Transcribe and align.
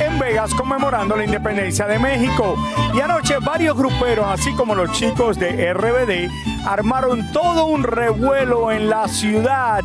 en 0.00 0.18
Vegas 0.18 0.54
conmemorando 0.54 1.16
la 1.16 1.24
independencia 1.24 1.86
de 1.86 1.98
México. 1.98 2.56
Y 2.94 3.00
anoche 3.00 3.36
varios 3.38 3.76
gruperos, 3.76 4.26
así 4.26 4.52
como 4.54 4.74
los 4.74 4.92
chicos 4.92 5.38
de 5.38 5.72
RBD, 5.72 6.30
armaron 6.66 7.30
todo 7.32 7.66
un 7.66 7.82
revuelo 7.82 8.70
en 8.72 8.88
la 8.88 9.08
ciudad 9.08 9.82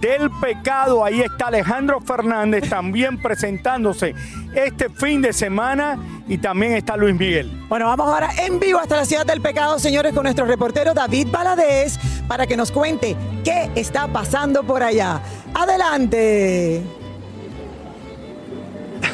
del 0.00 0.30
pecado. 0.40 1.04
Ahí 1.04 1.20
está 1.20 1.48
Alejandro 1.48 2.00
Fernández 2.00 2.68
también 2.68 3.20
presentándose 3.20 4.14
este 4.54 4.88
fin 4.88 5.22
de 5.22 5.32
semana 5.32 5.98
y 6.28 6.38
también 6.38 6.74
está 6.74 6.96
Luis 6.96 7.14
Miguel. 7.14 7.50
Bueno, 7.68 7.86
vamos 7.86 8.08
ahora 8.08 8.30
en 8.38 8.60
vivo 8.60 8.78
hasta 8.78 8.96
la 8.96 9.04
ciudad 9.04 9.26
del 9.26 9.40
pecado, 9.40 9.78
señores, 9.78 10.14
con 10.14 10.24
nuestro 10.24 10.46
reportero 10.46 10.94
David 10.94 11.28
Baladés 11.30 11.98
para 12.26 12.46
que 12.46 12.56
nos 12.56 12.70
cuente 12.70 13.16
qué 13.44 13.70
está 13.74 14.08
pasando 14.08 14.62
por 14.62 14.82
allá. 14.82 15.20
Adelante. 15.54 16.97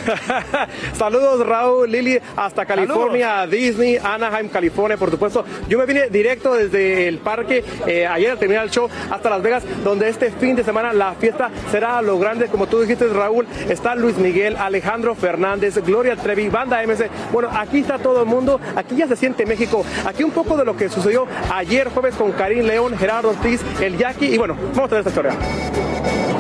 Saludos 0.98 1.47
Raúl, 1.47 1.91
Lili, 1.91 2.19
hasta 2.37 2.65
California, 2.65 3.47
Disney, 3.47 3.98
Anaheim, 4.03 4.48
California, 4.48 4.97
por 4.97 5.10
supuesto. 5.10 5.44
Yo 5.69 5.78
me 5.78 5.87
vine 5.87 6.09
directo 6.09 6.54
desde 6.54 7.09
el 7.09 7.19
parque 7.19 7.65
eh, 7.87 8.06
ayer 8.06 8.32
al 8.32 8.38
terminar 8.38 8.65
el 8.65 8.70
show 8.70 8.88
hasta 9.10 9.31
Las 9.31 9.42
Vegas, 9.42 9.65
donde 9.82 10.09
este 10.09 10.31
fin 10.31 10.56
de 10.56 10.65
semana 10.65 10.92
la 10.92 11.15
fiesta 11.15 11.50
será 11.70 11.98
a 11.98 12.03
lo 12.03 12.19
grande, 12.19 12.48
como 12.48 12.66
tú 12.66 12.81
dijiste 12.81 13.06
Raúl, 13.09 13.47
está 13.69 13.94
Luis 13.94 14.16
Miguel, 14.16 14.56
Alejandro 14.56 15.15
Fernández, 15.15 15.78
Gloria 15.84 16.16
Trevi, 16.16 16.48
Banda 16.48 16.82
MC. 16.82 17.10
Bueno, 17.32 17.48
aquí 17.53 17.81
está 17.81 17.98
todo 17.98 18.22
el 18.22 18.26
mundo, 18.26 18.60
aquí 18.76 18.97
ya 18.97 19.06
se 19.06 19.16
siente 19.16 19.47
México. 19.47 19.84
Aquí 20.06 20.25
un 20.25 20.31
poco 20.31 20.56
de 20.56 20.65
lo 20.65 20.76
que 20.76 20.88
sucedió 20.88 21.26
ayer 21.53 21.88
jueves 21.88 22.15
con 22.15 22.32
Karim 22.32 22.66
León, 22.66 22.97
Gerardo 22.98 23.31
Ortiz, 23.31 23.60
el 23.81 23.97
Jackie 23.97 24.34
y 24.34 24.38
bueno, 24.38 24.56
vamos 24.75 24.92
a 24.92 24.97
ver 24.97 25.06
esta 25.06 25.10
historia. 25.10 26.34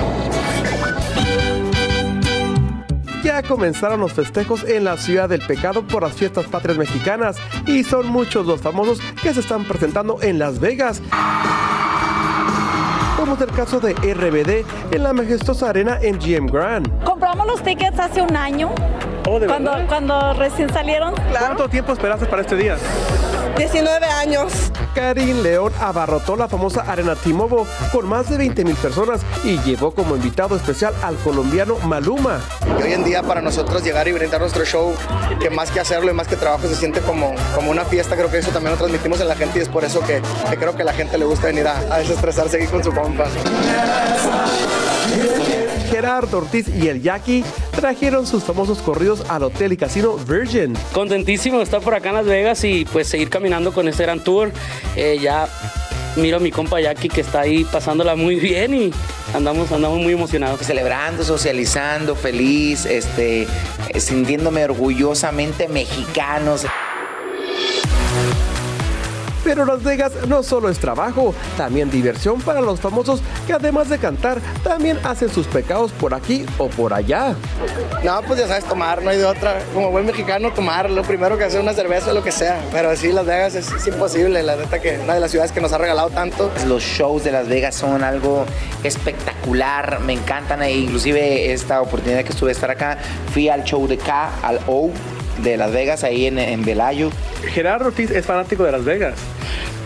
Ya 3.24 3.42
comenzaron 3.42 4.00
los 4.00 4.12
festejos 4.12 4.64
en 4.64 4.84
la 4.84 4.98
ciudad 4.98 5.30
del 5.30 5.40
pecado 5.40 5.82
por 5.82 6.02
las 6.02 6.12
fiestas 6.12 6.44
patrias 6.44 6.76
mexicanas 6.76 7.38
y 7.66 7.82
son 7.82 8.06
muchos 8.08 8.46
los 8.46 8.60
famosos 8.60 9.00
que 9.22 9.32
se 9.32 9.40
están 9.40 9.64
presentando 9.64 10.18
en 10.20 10.38
Las 10.38 10.60
Vegas. 10.60 11.00
Como 13.16 13.34
es 13.34 13.40
el 13.40 13.50
caso 13.52 13.80
de 13.80 13.94
RBD 13.94 14.94
en 14.94 15.02
la 15.02 15.14
majestuosa 15.14 15.70
arena 15.70 15.98
MGM 16.02 16.46
Grand. 16.46 17.04
Compramos 17.04 17.46
los 17.46 17.62
tickets 17.62 17.98
hace 17.98 18.20
un 18.20 18.36
año. 18.36 18.70
Oh, 19.26 19.40
¿de 19.40 19.46
cuando, 19.46 19.70
verdad? 19.70 19.86
cuando 19.88 20.34
recién 20.34 20.70
salieron. 20.70 21.14
¿Cuánto 21.38 21.66
tiempo 21.70 21.94
esperaste 21.94 22.26
para 22.26 22.42
este 22.42 22.56
día? 22.56 22.76
19 23.56 24.06
años. 24.06 24.52
Karim 24.94 25.42
León 25.42 25.72
abarrotó 25.80 26.36
la 26.36 26.48
famosa 26.48 26.82
Arena 26.82 27.14
Timobo 27.14 27.66
con 27.92 28.06
más 28.08 28.28
de 28.28 28.36
20 28.36 28.64
mil 28.64 28.74
personas 28.76 29.20
y 29.44 29.58
llevó 29.60 29.92
como 29.92 30.16
invitado 30.16 30.56
especial 30.56 30.94
al 31.02 31.16
colombiano 31.16 31.76
Maluma. 31.84 32.40
Y 32.78 32.82
hoy 32.82 32.92
en 32.92 33.04
día 33.04 33.22
para 33.22 33.40
nosotros 33.40 33.82
llegar 33.82 34.08
y 34.08 34.12
brindar 34.12 34.40
nuestro 34.40 34.64
show, 34.64 34.94
que 35.40 35.50
más 35.50 35.70
que 35.70 35.80
hacerlo 35.80 36.10
y 36.10 36.14
más 36.14 36.28
que 36.28 36.36
trabajo 36.36 36.66
se 36.66 36.74
siente 36.74 37.00
como, 37.00 37.34
como 37.54 37.70
una 37.70 37.84
fiesta, 37.84 38.16
creo 38.16 38.30
que 38.30 38.38
eso 38.38 38.50
también 38.50 38.72
lo 38.72 38.78
transmitimos 38.78 39.20
en 39.20 39.28
la 39.28 39.36
gente 39.36 39.58
y 39.58 39.62
es 39.62 39.68
por 39.68 39.84
eso 39.84 40.00
que, 40.00 40.20
que 40.50 40.56
creo 40.56 40.74
que 40.76 40.82
a 40.82 40.86
la 40.86 40.92
gente 40.92 41.18
le 41.18 41.24
gusta 41.24 41.46
venir 41.46 41.66
a, 41.66 41.78
a 41.78 41.98
desestresarse 41.98 42.56
aquí 42.56 42.66
con 42.66 42.82
su 42.82 42.92
compa. 42.92 43.26
Gerardo 46.04 46.36
Ortiz 46.36 46.68
y 46.68 46.88
el 46.88 47.00
Jackie 47.00 47.42
trajeron 47.74 48.26
sus 48.26 48.44
famosos 48.44 48.82
corridos 48.82 49.24
al 49.30 49.42
hotel 49.42 49.72
y 49.72 49.78
casino 49.78 50.18
Virgin. 50.18 50.74
Contentísimo 50.92 51.56
de 51.56 51.64
estar 51.64 51.80
por 51.80 51.94
acá 51.94 52.10
en 52.10 52.16
Las 52.16 52.26
Vegas 52.26 52.62
y 52.64 52.84
pues 52.84 53.08
seguir 53.08 53.30
caminando 53.30 53.72
con 53.72 53.88
este 53.88 54.02
gran 54.02 54.22
tour. 54.22 54.52
Eh, 54.96 55.18
ya 55.18 55.48
miro 56.16 56.36
a 56.36 56.40
mi 56.40 56.50
compa 56.50 56.78
Jackie 56.78 57.08
que 57.08 57.22
está 57.22 57.40
ahí 57.40 57.64
pasándola 57.64 58.16
muy 58.16 58.34
bien 58.34 58.74
y 58.74 58.90
andamos, 59.32 59.72
andamos 59.72 59.98
muy 59.98 60.12
emocionados. 60.12 60.60
Celebrando, 60.60 61.24
socializando, 61.24 62.14
feliz, 62.14 62.84
este, 62.84 63.46
sintiéndome 63.96 64.62
orgullosamente 64.62 65.68
mexicanos. 65.68 66.66
Pero 69.44 69.64
Las 69.66 69.82
Vegas 69.82 70.12
no 70.26 70.42
solo 70.42 70.70
es 70.70 70.78
trabajo, 70.78 71.34
también 71.56 71.90
diversión 71.90 72.40
para 72.40 72.60
los 72.60 72.80
famosos 72.80 73.20
que 73.46 73.52
además 73.52 73.90
de 73.90 73.98
cantar, 73.98 74.40
también 74.62 74.98
hacen 75.04 75.28
sus 75.28 75.46
pecados 75.46 75.92
por 75.92 76.14
aquí 76.14 76.46
o 76.58 76.68
por 76.68 76.94
allá. 76.94 77.34
No, 78.02 78.22
pues 78.22 78.40
ya 78.40 78.48
sabes 78.48 78.64
tomar, 78.64 79.02
no 79.02 79.10
hay 79.10 79.18
de 79.18 79.24
otra. 79.24 79.60
Como 79.74 79.90
buen 79.90 80.06
mexicano, 80.06 80.52
tomar, 80.52 80.88
lo 80.90 81.02
primero 81.02 81.36
que 81.36 81.44
hacer 81.44 81.60
una 81.60 81.74
cerveza 81.74 82.10
o 82.10 82.14
lo 82.14 82.24
que 82.24 82.32
sea. 82.32 82.60
Pero 82.72 82.94
sí, 82.96 83.12
Las 83.12 83.26
Vegas 83.26 83.54
es, 83.54 83.70
es 83.70 83.86
imposible, 83.86 84.42
la 84.42 84.56
neta 84.56 84.80
que 84.80 84.98
una 84.98 85.14
de 85.14 85.20
las 85.20 85.30
ciudades 85.30 85.52
que 85.52 85.60
nos 85.60 85.72
ha 85.72 85.78
regalado 85.78 86.10
tanto. 86.10 86.50
Los 86.66 86.82
shows 86.82 87.24
de 87.24 87.32
Las 87.32 87.48
Vegas 87.48 87.74
son 87.74 88.02
algo 88.02 88.46
espectacular, 88.82 90.00
me 90.00 90.14
encantan. 90.14 90.62
e 90.62 90.72
Inclusive 90.72 91.52
esta 91.52 91.80
oportunidad 91.82 92.24
que 92.24 92.30
estuve 92.30 92.48
de 92.48 92.54
estar 92.54 92.70
acá, 92.70 92.98
fui 93.32 93.48
al 93.48 93.64
show 93.64 93.86
de 93.86 93.98
K, 93.98 94.30
al 94.42 94.60
O 94.66 94.90
de 95.38 95.56
Las 95.56 95.72
Vegas, 95.72 96.04
ahí 96.04 96.26
en, 96.26 96.38
en 96.38 96.64
Velayo. 96.64 97.10
Gerardo 97.52 97.86
Ortiz 97.86 98.10
es 98.10 98.24
fanático 98.26 98.64
de 98.64 98.72
Las 98.72 98.84
Vegas. 98.84 99.14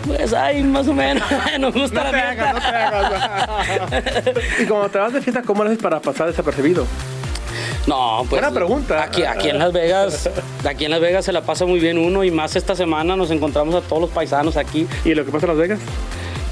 Pues 0.06 0.32
ay, 0.32 0.62
más 0.62 0.86
o 0.88 0.94
menos. 0.94 1.22
Nos 1.60 1.74
gusta 1.74 2.04
No 2.04 2.12
la 2.12 2.12
te 2.12 2.22
fiesta. 2.22 2.50
hagas, 2.50 2.54
no 2.54 3.86
te 3.88 3.96
hagas. 3.96 4.24
y 4.60 4.64
cuando 4.66 4.88
te 4.88 4.98
vas 4.98 5.12
de 5.12 5.20
fiesta, 5.20 5.42
¿cómo 5.42 5.64
lo 5.64 5.70
haces 5.70 5.82
para 5.82 6.00
pasar 6.00 6.26
desapercibido? 6.28 6.86
No, 7.86 8.18
pues. 8.20 8.30
Buena 8.42 8.50
pregunta. 8.50 9.02
Aquí, 9.02 9.24
aquí 9.24 9.48
en 9.48 9.58
Las 9.58 9.72
Vegas, 9.72 10.28
aquí 10.68 10.84
en 10.84 10.90
Las 10.90 11.00
Vegas 11.00 11.24
se 11.24 11.32
la 11.32 11.42
pasa 11.42 11.64
muy 11.66 11.80
bien 11.80 11.98
uno 11.98 12.22
y 12.24 12.30
más 12.30 12.54
esta 12.56 12.74
semana 12.74 13.16
nos 13.16 13.30
encontramos 13.30 13.74
a 13.74 13.80
todos 13.80 14.02
los 14.02 14.10
paisanos 14.10 14.56
aquí. 14.56 14.86
¿Y 15.04 15.14
lo 15.14 15.24
que 15.24 15.30
pasa 15.32 15.46
en 15.46 15.50
Las 15.52 15.58
Vegas? 15.58 15.80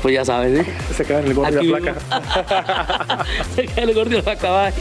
Pues 0.03 0.15
ya 0.15 0.25
sabes, 0.25 0.61
¿eh? 0.61 0.67
Se 0.95 1.05
queda 1.05 1.21
en 1.21 1.27
el 1.27 1.35
gordo 1.35 1.51
de 1.51 1.63
la 1.65 1.79
mismo. 1.81 1.93
se 3.57 3.67
queda 3.67 3.83
el 3.83 3.95
gordo 3.95 4.11
de 4.11 4.23
la 4.23 4.37
caballo. 4.37 4.77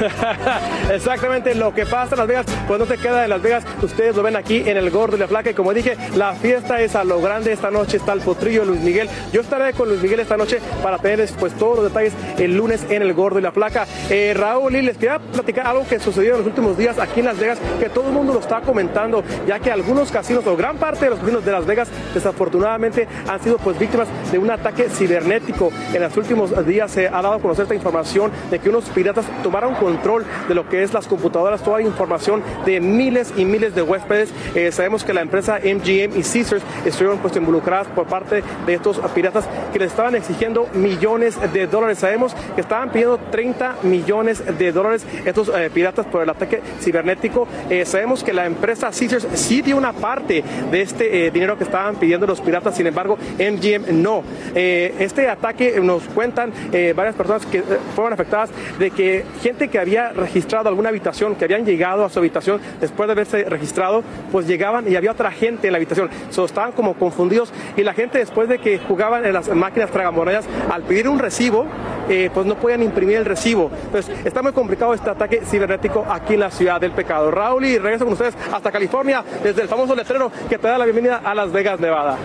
Exactamente 0.92 1.54
lo 1.54 1.74
que 1.74 1.86
pasa 1.86 2.14
en 2.14 2.18
Las 2.18 2.28
Vegas, 2.28 2.46
pues 2.66 2.78
no 2.78 2.86
se 2.86 2.98
queda 2.98 3.24
en 3.24 3.30
Las 3.30 3.42
Vegas. 3.42 3.64
Ustedes 3.82 4.16
lo 4.16 4.22
ven 4.22 4.36
aquí 4.36 4.62
en 4.66 4.76
el 4.76 4.90
Gordo 4.90 5.16
y 5.16 5.20
la 5.20 5.28
Flaca. 5.28 5.50
Y 5.50 5.54
como 5.54 5.72
dije, 5.74 5.96
la 6.16 6.34
fiesta 6.34 6.80
es 6.80 6.94
a 6.94 7.04
lo 7.04 7.20
grande. 7.20 7.52
Esta 7.52 7.70
noche 7.70 7.96
está 7.96 8.12
el 8.12 8.20
potrillo 8.20 8.64
Luis 8.64 8.80
Miguel. 8.80 9.08
Yo 9.32 9.40
estaré 9.40 9.72
con 9.72 9.88
Luis 9.88 10.02
Miguel 10.02 10.20
esta 10.20 10.36
noche 10.36 10.60
para 10.82 10.98
tenerles 10.98 11.32
pues 11.32 11.52
todos 11.54 11.76
los 11.76 11.84
detalles 11.84 12.12
el 12.38 12.56
lunes 12.56 12.84
en 12.88 13.02
el 13.02 13.12
Gordo 13.14 13.38
y 13.38 13.42
la 13.42 13.52
Flaca. 13.52 13.86
Eh, 14.08 14.34
Raúl, 14.36 14.74
y 14.76 14.82
les 14.82 14.96
quería 14.96 15.18
platicar 15.18 15.66
algo 15.66 15.86
que 15.86 15.98
sucedió 15.98 16.32
en 16.32 16.38
los 16.38 16.46
últimos 16.46 16.76
días 16.76 16.98
aquí 16.98 17.20
en 17.20 17.26
Las 17.26 17.38
Vegas, 17.38 17.58
que 17.78 17.88
todo 17.88 18.08
el 18.08 18.12
mundo 18.12 18.32
lo 18.32 18.40
está 18.40 18.60
comentando, 18.60 19.22
ya 19.46 19.58
que 19.58 19.70
algunos 19.70 20.10
casinos 20.10 20.46
o 20.46 20.56
gran 20.56 20.78
parte 20.78 21.04
de 21.04 21.10
los 21.10 21.20
casinos 21.20 21.44
de 21.44 21.52
Las 21.52 21.66
Vegas 21.66 21.88
desafortunadamente 22.14 23.06
han 23.28 23.40
sido 23.42 23.58
pues 23.58 23.78
víctimas 23.78 24.08
de 24.30 24.38
un 24.38 24.50
ataque 24.50 24.88
cibernético. 24.88 25.70
En 25.92 26.02
los 26.02 26.16
últimos 26.16 26.66
días 26.66 26.90
se 26.90 27.08
ha 27.08 27.22
dado 27.22 27.34
a 27.34 27.40
conocer 27.40 27.64
esta 27.64 27.74
información 27.74 28.30
de 28.50 28.58
que 28.58 28.68
unos 28.68 28.84
piratas 28.86 29.26
tomaron 29.42 29.74
control 29.90 30.24
de 30.48 30.54
lo 30.54 30.68
que 30.68 30.82
es 30.82 30.92
las 30.92 31.06
computadoras, 31.06 31.62
toda 31.62 31.78
la 31.78 31.84
información 31.84 32.42
de 32.64 32.80
miles 32.80 33.32
y 33.36 33.44
miles 33.44 33.74
de 33.74 33.82
huéspedes. 33.82 34.32
Eh, 34.54 34.70
sabemos 34.70 35.04
que 35.04 35.12
la 35.12 35.20
empresa 35.20 35.58
MGM 35.58 36.18
y 36.18 36.22
Caesars 36.22 36.62
estuvieron 36.84 37.18
pues 37.18 37.34
involucradas 37.36 37.88
por 37.88 38.06
parte 38.06 38.42
de 38.66 38.74
estos 38.74 38.98
piratas 39.14 39.46
que 39.72 39.78
les 39.78 39.90
estaban 39.90 40.14
exigiendo 40.14 40.68
millones 40.74 41.38
de 41.52 41.66
dólares. 41.66 41.98
Sabemos 41.98 42.34
que 42.54 42.60
estaban 42.60 42.90
pidiendo 42.90 43.18
30 43.18 43.78
millones 43.82 44.42
de 44.58 44.72
dólares 44.72 45.04
estos 45.24 45.48
eh, 45.48 45.70
piratas 45.72 46.06
por 46.06 46.22
el 46.22 46.30
ataque 46.30 46.60
cibernético. 46.80 47.48
Eh, 47.68 47.84
sabemos 47.84 48.22
que 48.22 48.32
la 48.32 48.46
empresa 48.46 48.90
Caesars 48.90 49.26
sí 49.34 49.62
dio 49.62 49.76
una 49.76 49.92
parte 49.92 50.44
de 50.70 50.82
este 50.82 51.30
dinero 51.30 51.58
que 51.58 51.64
estaban 51.64 51.96
pidiendo 51.96 52.26
los 52.26 52.40
piratas, 52.40 52.76
sin 52.76 52.86
embargo 52.86 53.18
MGM 53.38 54.02
no. 54.02 54.22
Este 54.54 55.28
ataque 55.28 55.80
nos 55.80 56.02
cuentan 56.04 56.52
varias 56.94 57.14
personas 57.14 57.44
que 57.46 57.62
fueron 57.94 58.12
afectadas 58.12 58.50
de 58.78 58.90
que 58.90 59.24
gente 59.42 59.68
que 59.68 59.79
había 59.80 60.10
registrado 60.10 60.68
alguna 60.68 60.88
habitación, 60.90 61.34
que 61.34 61.44
habían 61.44 61.64
llegado 61.64 62.04
a 62.04 62.08
su 62.08 62.18
habitación 62.18 62.60
después 62.80 63.06
de 63.06 63.12
haberse 63.12 63.44
registrado, 63.44 64.02
pues 64.30 64.46
llegaban 64.46 64.90
y 64.90 64.96
había 64.96 65.12
otra 65.12 65.30
gente 65.30 65.66
en 65.68 65.72
la 65.72 65.78
habitación. 65.78 66.10
So, 66.30 66.44
estaban 66.44 66.72
como 66.72 66.94
confundidos 66.94 67.52
y 67.76 67.82
la 67.82 67.94
gente 67.94 68.18
después 68.18 68.48
de 68.48 68.58
que 68.58 68.78
jugaban 68.78 69.24
en 69.24 69.32
las 69.32 69.48
máquinas 69.48 69.90
tragamonedas, 69.90 70.46
al 70.70 70.82
pedir 70.82 71.08
un 71.08 71.18
recibo, 71.18 71.66
eh, 72.08 72.30
pues 72.32 72.46
no 72.46 72.56
podían 72.56 72.82
imprimir 72.82 73.16
el 73.16 73.24
recibo. 73.24 73.70
Entonces 73.84 74.14
está 74.24 74.42
muy 74.42 74.52
complicado 74.52 74.94
este 74.94 75.10
ataque 75.10 75.42
cibernético 75.44 76.04
aquí 76.08 76.34
en 76.34 76.40
la 76.40 76.50
ciudad 76.50 76.80
del 76.80 76.92
pecado. 76.92 77.30
Raúl 77.30 77.64
y 77.64 77.78
regreso 77.78 78.04
con 78.04 78.12
ustedes 78.14 78.34
hasta 78.52 78.70
California 78.70 79.24
desde 79.42 79.62
el 79.62 79.68
famoso 79.68 79.94
letrero 79.94 80.30
que 80.48 80.58
te 80.58 80.68
da 80.68 80.78
la 80.78 80.84
bienvenida 80.84 81.20
a 81.24 81.34
Las 81.34 81.52
Vegas, 81.52 81.80
Nevada. 81.80 82.16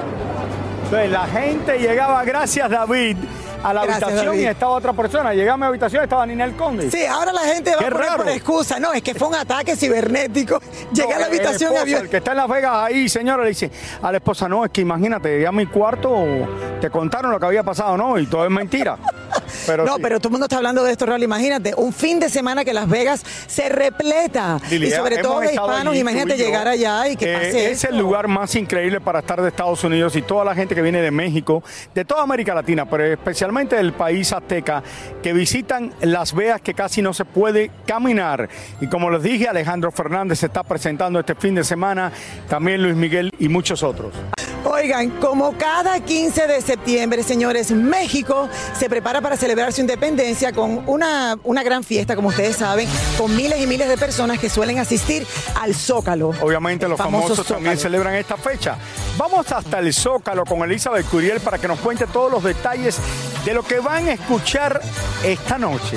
La 0.92 1.26
gente 1.28 1.78
llegaba, 1.78 2.24
gracias 2.24 2.70
David, 2.70 3.18
a 3.66 3.74
la 3.74 3.82
Gracias, 3.84 4.04
habitación 4.04 4.26
David. 4.28 4.42
y 4.42 4.46
estaba 4.46 4.72
otra 4.74 4.94
persona. 4.94 5.34
Llegué 5.34 5.50
a 5.50 5.58
mi 5.58 5.66
habitación 5.66 6.02
y 6.02 6.04
estaba 6.04 6.26
Ninel 6.26 6.56
Conde. 6.56 6.92
Sí, 6.92 7.04
ahora 7.06 7.34
la 7.34 7.42
gente 7.42 7.72
va 7.72 7.78
Qué 7.80 7.86
a 7.86 7.90
poner 7.90 8.08
raro. 8.08 8.24
por 8.24 8.30
excusa. 8.32 8.80
No, 8.80 8.94
es 8.94 9.02
que 9.02 9.16
fue 9.16 9.28
un 9.28 9.36
ataque 9.36 9.76
cibernético. 9.76 10.60
Llegué 10.94 11.14
a 11.14 11.20
la 11.20 11.26
el 11.28 11.32
habitación 11.32 11.72
y 11.72 11.76
esposo, 11.76 11.82
había... 11.82 11.98
El 12.00 12.10
que 12.10 12.18
está 12.18 12.32
en 12.32 12.38
Las 12.38 12.48
Vegas 12.50 12.72
ahí, 12.76 13.10
señora, 13.10 13.44
le 13.44 13.50
dice 13.50 13.72
a 14.02 14.12
la 14.12 14.18
esposa, 14.18 14.48
no, 14.48 14.64
es 14.66 14.72
que 14.72 14.82
imagínate, 14.82 15.30
llegué 15.30 15.48
a 15.48 15.52
mi 15.52 15.66
cuarto, 15.66 16.14
te 16.80 16.90
contaron 16.90 17.32
lo 17.32 17.40
que 17.40 17.46
había 17.48 17.64
pasado, 17.64 17.98
¿no? 17.98 18.20
Y 18.20 18.28
todo 18.28 18.46
es 18.46 18.52
mentira. 18.52 18.98
Pero 19.66 19.86
no, 19.86 19.96
sí. 19.96 20.02
pero 20.02 20.20
todo 20.20 20.30
el 20.30 20.32
mundo 20.34 20.46
está 20.46 20.58
hablando 20.58 20.84
de 20.84 20.92
esto, 20.92 21.06
Raúl. 21.06 21.24
Imagínate, 21.24 21.74
un 21.76 21.92
fin 21.94 22.20
de 22.20 22.30
semana 22.30 22.64
que 22.64 22.74
Las 22.74 22.88
Vegas 22.88 23.24
se 23.48 23.68
repleta. 23.70 24.60
Y 24.70 24.90
sobre 24.92 25.18
todo 25.18 25.40
de 25.40 25.54
hispanos, 25.54 25.92
allí, 25.94 26.00
imagínate 26.02 26.38
yo. 26.38 26.46
llegar 26.46 26.68
allá 26.68 27.08
y 27.08 27.16
que 27.16 27.32
Eh, 27.32 27.34
pase 27.36 27.66
Es 27.72 27.84
esto. 27.84 27.90
el 27.90 27.98
lugar 28.00 28.28
más 28.28 28.54
increíble 28.56 29.02
para 29.02 29.20
estar 29.20 29.42
de 29.42 29.48
Estados 29.50 29.84
Unidos 29.84 30.16
y 30.16 30.22
toda 30.22 30.46
la 30.46 30.54
gente 30.54 30.76
que 30.76 30.82
viene 30.82 31.02
de 31.02 31.12
México, 31.12 31.64
de 31.94 32.06
toda 32.06 32.22
América 32.24 32.54
Latina, 32.54 32.88
pero 32.88 33.06
especialmente 33.06 33.76
del 33.76 33.94
país 33.94 34.32
azteca, 34.34 34.84
que 35.24 35.34
visitan 35.34 35.94
Las 36.02 36.34
Vegas 36.34 36.62
que 36.62 36.74
casi 36.74 37.02
no 37.02 37.14
se 37.14 37.26
puede 37.26 37.72
caminar. 37.86 38.50
Y 38.82 38.88
como 38.88 39.10
les 39.10 39.24
dije, 39.24 39.48
Alejandro 39.48 39.92
Fernández 39.92 40.40
se 40.40 40.46
está 40.48 40.64
presentando 40.64 41.20
este 41.20 41.36
fin 41.36 41.56
de 41.56 41.64
semana, 41.64 42.12
también 42.50 42.84
Luis 42.84 42.96
Miguel 42.96 43.34
y 43.40 43.50
muchos 43.50 43.82
otros. 43.84 44.14
Oigan, 44.66 45.12
como 45.22 45.56
cada 45.58 46.00
15 46.00 46.48
de 46.48 46.60
septiembre, 46.60 47.22
señores, 47.22 47.70
México 47.70 48.50
se 48.78 48.90
prepara 48.90 49.22
para 49.22 49.38
celebrar 49.38 49.72
su 49.72 49.82
independencia 49.82 50.52
con 50.54 50.82
una, 50.90 51.38
una 51.44 51.62
gran 51.62 51.84
fiesta, 51.84 52.16
como 52.16 52.30
ustedes 52.30 52.56
saben, 52.56 52.90
con 53.16 53.36
miles 53.36 53.62
y 53.62 53.68
miles 53.68 53.88
de 53.88 53.96
personas 53.96 54.40
que 54.40 54.50
suelen 54.50 54.80
asistir 54.80 55.28
al 55.62 55.76
Zócalo. 55.76 56.30
Obviamente 56.42 56.88
los 56.88 56.98
famoso 56.98 57.28
famosos 57.28 57.48
también 57.48 57.78
celebran 57.78 58.16
esta 58.16 58.38
fecha. 58.38 58.78
Vamos 59.18 59.52
hasta 59.52 59.78
el 59.78 59.94
Zócalo 59.94 60.46
con 60.46 60.64
Elizabeth 60.64 61.06
Curiel 61.10 61.42
para 61.42 61.60
que 61.60 61.68
nos 61.68 61.80
cuente 61.80 62.08
todos 62.08 62.32
los 62.32 62.44
detalles 62.44 62.98
de 63.46 63.54
lo 63.54 63.62
que 63.62 63.80
van 63.80 64.08
a 64.08 64.14
escuchar 64.14 64.82
esta 65.24 65.60
noche. 65.60 65.96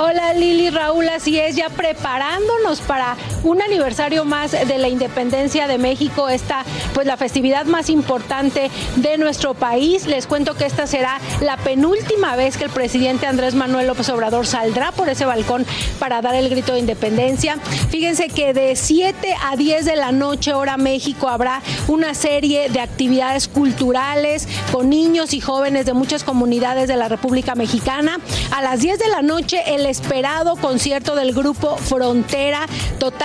Hola 0.00 0.32
Lili 0.32 0.70
Raúl, 0.70 1.08
así 1.08 1.40
es, 1.40 1.56
ya 1.56 1.70
preparándonos 1.70 2.80
para 2.82 3.16
un 3.42 3.62
aniversario 3.62 4.24
más 4.24 4.52
de 4.52 4.78
la 4.78 4.88
independencia 4.88 5.66
de 5.66 5.78
México, 5.78 6.28
esta 6.28 6.64
pues 6.94 7.06
la 7.06 7.16
festividad 7.16 7.66
más 7.66 7.90
importante 7.90 8.70
de 8.96 9.18
nuestro 9.18 9.54
país. 9.54 10.06
Les 10.06 10.26
cuento 10.26 10.54
que 10.54 10.66
esta 10.66 10.86
será 10.86 11.20
la 11.40 11.56
penúltima 11.56 12.36
vez 12.36 12.56
que 12.56 12.64
el 12.64 12.70
presidente 12.70 13.26
Andrés 13.26 13.54
Manuel 13.54 13.86
López 13.86 14.08
Obrador 14.08 14.46
saldrá 14.46 14.92
por 14.92 15.08
ese 15.08 15.24
balcón 15.24 15.66
para 15.98 16.22
dar 16.22 16.34
el 16.34 16.48
grito 16.48 16.72
de 16.72 16.80
independencia. 16.80 17.56
Fíjense 17.90 18.28
que 18.28 18.52
de 18.52 18.76
7 18.76 19.34
a 19.50 19.56
10 19.56 19.84
de 19.84 19.96
la 19.96 20.12
noche 20.12 20.54
hora 20.54 20.76
México 20.76 21.28
habrá 21.28 21.62
una 21.86 22.14
serie 22.14 22.68
de 22.68 22.80
actividades 22.80 23.48
culturales 23.48 24.48
con 24.72 24.90
niños 24.90 25.34
y 25.34 25.40
jóvenes 25.40 25.86
de 25.86 25.92
muchas 25.92 26.24
comunidades 26.24 26.88
de 26.88 26.96
la 26.96 27.08
República 27.08 27.54
Mexicana. 27.54 28.18
A 28.50 28.62
las 28.62 28.80
10 28.80 28.98
de 28.98 29.08
la 29.08 29.22
noche 29.22 29.62
el 29.74 29.86
esperado 29.86 30.56
concierto 30.56 31.14
del 31.14 31.32
grupo 31.32 31.76
Frontera 31.76 32.66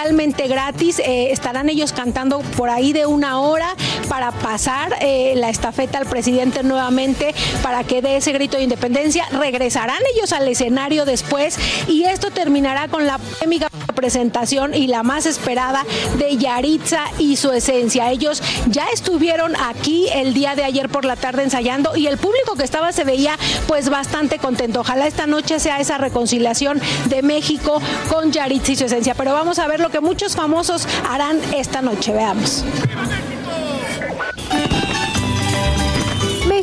totalmente 0.04 0.50
gratis. 0.50 1.00
Eh, 1.00 1.32
estarán 1.32 1.70
ellos 1.70 1.94
cantando 1.94 2.40
por 2.58 2.70
ahí 2.70 2.92
de 2.92 3.06
una 3.06 3.40
hora 3.40 3.74
para 4.10 4.32
pasar 4.32 4.98
eh, 5.00 5.34
la 5.38 5.50
estafeta 5.50 5.98
al 5.98 6.06
presidente 6.06 6.62
nuevamente 6.62 7.34
para 7.62 7.86
que 7.86 8.02
dé 8.02 8.18
ese 8.18 8.34
grito 8.34 8.58
de 8.58 8.64
independencia. 8.64 9.26
Regresarán 9.32 10.00
ellos 10.14 10.34
al 10.34 10.46
escenario 10.50 11.06
después 11.06 11.58
y 11.88 12.04
esto 12.04 12.32
terminará 12.32 12.90
con 12.90 13.08
la 13.08 13.18
polémica 13.18 13.70
presentación 13.94 14.74
y 14.74 14.88
la 14.88 15.04
más 15.04 15.26
esperada 15.26 15.86
de 16.18 16.38
Yaritza 16.38 17.06
y 17.18 17.38
su 17.38 17.52
esencia. 17.52 18.12
Ellos 18.12 18.42
ya 18.68 18.88
estuvieron 18.94 19.56
aquí 19.56 20.08
el 20.14 20.34
día 20.34 20.56
de 20.56 20.64
ayer 20.64 20.90
por 20.90 21.06
la 21.06 21.16
tarde 21.16 21.44
ensayando 21.44 21.96
y 21.96 22.08
el 22.08 22.18
público 22.18 22.56
que 22.56 22.64
estaba 22.64 22.92
se 22.92 23.04
veía 23.04 23.38
pues 23.68 23.90
bastante 23.90 24.38
contento. 24.40 24.82
Ojalá 24.82 25.08
esta 25.08 25.28
noche 25.28 25.60
sea 25.60 25.80
esa 25.80 25.98
reconciliación 25.98 26.82
de 27.10 27.22
México 27.22 27.82
con 28.10 28.32
Yaritza 28.32 28.72
y 28.72 28.76
su 28.76 28.86
esencia. 28.86 29.16
Pero 29.16 29.34
vamos 29.34 29.60
a 29.60 29.68
ver 29.68 29.80
lo 29.80 29.90
que 29.90 30.00
muchos 30.00 30.36
famosos 30.36 30.88
harán 31.10 31.40
esta 31.54 31.82
noche. 31.82 32.12
Veamos. 32.12 32.64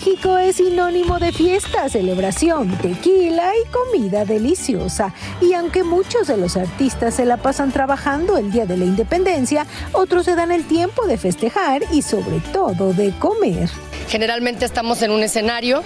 México 0.01 0.39
es 0.39 0.57
sinónimo 0.57 1.19
de 1.19 1.31
fiesta, 1.31 1.87
celebración, 1.91 2.71
tequila 2.79 3.53
y 3.55 3.69
comida 3.69 4.25
deliciosa. 4.25 5.13
Y 5.43 5.53
aunque 5.53 5.85
muchos 5.85 6.27
de 6.27 6.39
los 6.39 6.57
artistas 6.57 7.17
se 7.17 7.27
la 7.27 7.37
pasan 7.37 7.71
trabajando 7.71 8.39
el 8.39 8.51
día 8.51 8.65
de 8.65 8.79
la 8.79 8.87
independencia, 8.87 9.67
otros 9.93 10.25
se 10.25 10.37
dan 10.37 10.53
el 10.53 10.65
tiempo 10.67 11.07
de 11.07 11.19
festejar 11.19 11.83
y 11.93 12.01
sobre 12.01 12.41
todo 12.51 12.95
de 12.95 13.13
comer. 13.19 13.69
Generalmente 14.09 14.65
estamos 14.65 15.03
en 15.03 15.11
un 15.11 15.23
escenario 15.23 15.83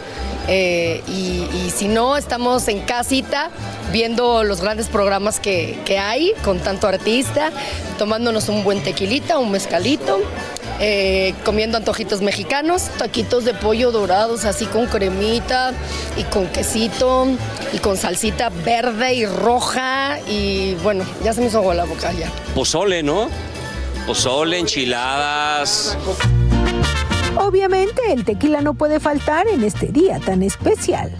eh, 0.47 1.03
y, 1.09 1.71
si 1.71 1.89
no, 1.89 2.17
estamos 2.17 2.69
en 2.69 2.83
casita 2.83 3.51
viendo 3.91 4.45
los 4.45 4.61
grandes 4.61 4.87
programas 4.87 5.41
que, 5.41 5.77
que 5.85 5.99
hay 5.99 6.35
con 6.45 6.61
tanto 6.61 6.87
artista, 6.87 7.51
tomándonos 7.99 8.49
un 8.49 8.63
buen 8.63 8.81
tequilita, 8.81 9.39
un 9.39 9.51
mezcalito. 9.51 10.21
Eh, 10.81 11.35
comiendo 11.45 11.79
antojitos 11.79 12.21
mexicanos, 12.21 12.91
taquitos 12.99 13.45
de 13.45 13.55
pollo 13.55 13.93
dorados 13.93 14.45
así 14.45 14.67
con 14.67 14.87
cremita 14.87 15.73
y 16.17 16.25
con 16.25 16.49
quesito 16.49 17.27
y 17.73 17.79
con 17.79 17.97
salsita 17.97 18.51
verde 18.51 19.15
y 19.15 19.27
roja 19.27 20.19
y 20.29 20.75
bueno, 20.83 21.05
ya 21.23 21.33
se 21.33 21.41
me 21.41 21.47
hizo 21.47 21.59
agua 21.59 21.75
la 21.75 21.85
boca 21.85 22.13
ya. 22.13 22.31
Pozole, 22.55 23.03
¿no? 23.03 23.29
Pozole, 24.07 24.59
enchiladas. 24.59 25.97
Obviamente 27.37 28.01
el 28.13 28.25
tequila 28.25 28.61
no 28.61 28.75
puede 28.75 29.01
faltar 29.01 29.47
en 29.49 29.65
este 29.65 29.87
día 29.87 30.19
tan 30.19 30.43
especial. 30.43 31.11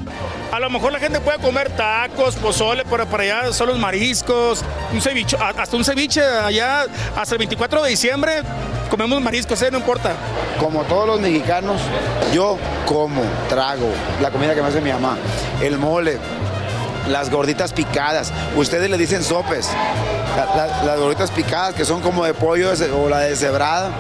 A 0.53 0.61
lo 0.61 0.71
mejor 0.71 0.93
la 0.93 1.01
gente 1.01 1.21
puede 1.21 1.39
comer 1.39 1.71
tacos, 1.71 2.37
pozole, 2.37 2.85
pero 2.89 3.07
para 3.07 3.23
allá 3.23 3.53
son 3.53 3.69
los 3.69 3.79
mariscos, 3.79 4.65
un 4.93 5.01
ceviche, 5.01 5.37
hasta 5.37 5.77
un 5.77 5.85
ceviche 5.85 6.23
allá, 6.23 6.87
hasta 7.17 7.35
el 7.35 7.39
24 7.39 7.83
de 7.83 7.91
diciembre 7.91 8.43
comemos 8.89 9.21
mariscos, 9.21 9.61
¿eh? 9.63 9.71
no 9.71 9.79
importa. 9.79 10.13
Como 10.61 10.83
todos 10.85 11.07
los 11.07 11.21
mexicanos, 11.21 11.81
yo 12.33 12.59
como, 12.87 13.23
trago 13.49 13.89
la 14.21 14.31
comida 14.31 14.55
que 14.55 14.63
me 14.63 14.69
hace 14.69 14.81
mi 14.81 14.91
mamá. 14.93 15.17
El 15.63 15.79
mole, 15.79 16.19
las 17.09 17.31
gorditas 17.31 17.73
picadas. 17.73 18.33
Ustedes 18.57 18.89
le 18.91 18.97
dicen 18.99 19.23
sopes. 19.23 19.69
La- 20.37 20.55
la- 20.67 20.85
las 20.85 20.99
gorditas 20.99 21.31
picadas 21.31 21.75
que 21.75 21.85
son 21.85 22.01
como 22.01 22.25
de 22.25 22.35
pollo 22.35 22.71
o 22.97 23.09
la 23.09 23.21
de 23.21 23.37
cebrada. 23.37 23.91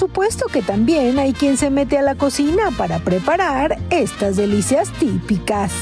Por 0.00 0.08
supuesto 0.08 0.46
que 0.46 0.62
también 0.62 1.18
hay 1.18 1.34
quien 1.34 1.58
se 1.58 1.68
mete 1.68 1.98
a 1.98 2.02
la 2.02 2.14
cocina 2.14 2.70
para 2.78 3.00
preparar 3.00 3.76
estas 3.90 4.34
delicias 4.34 4.90
típicas. 4.94 5.72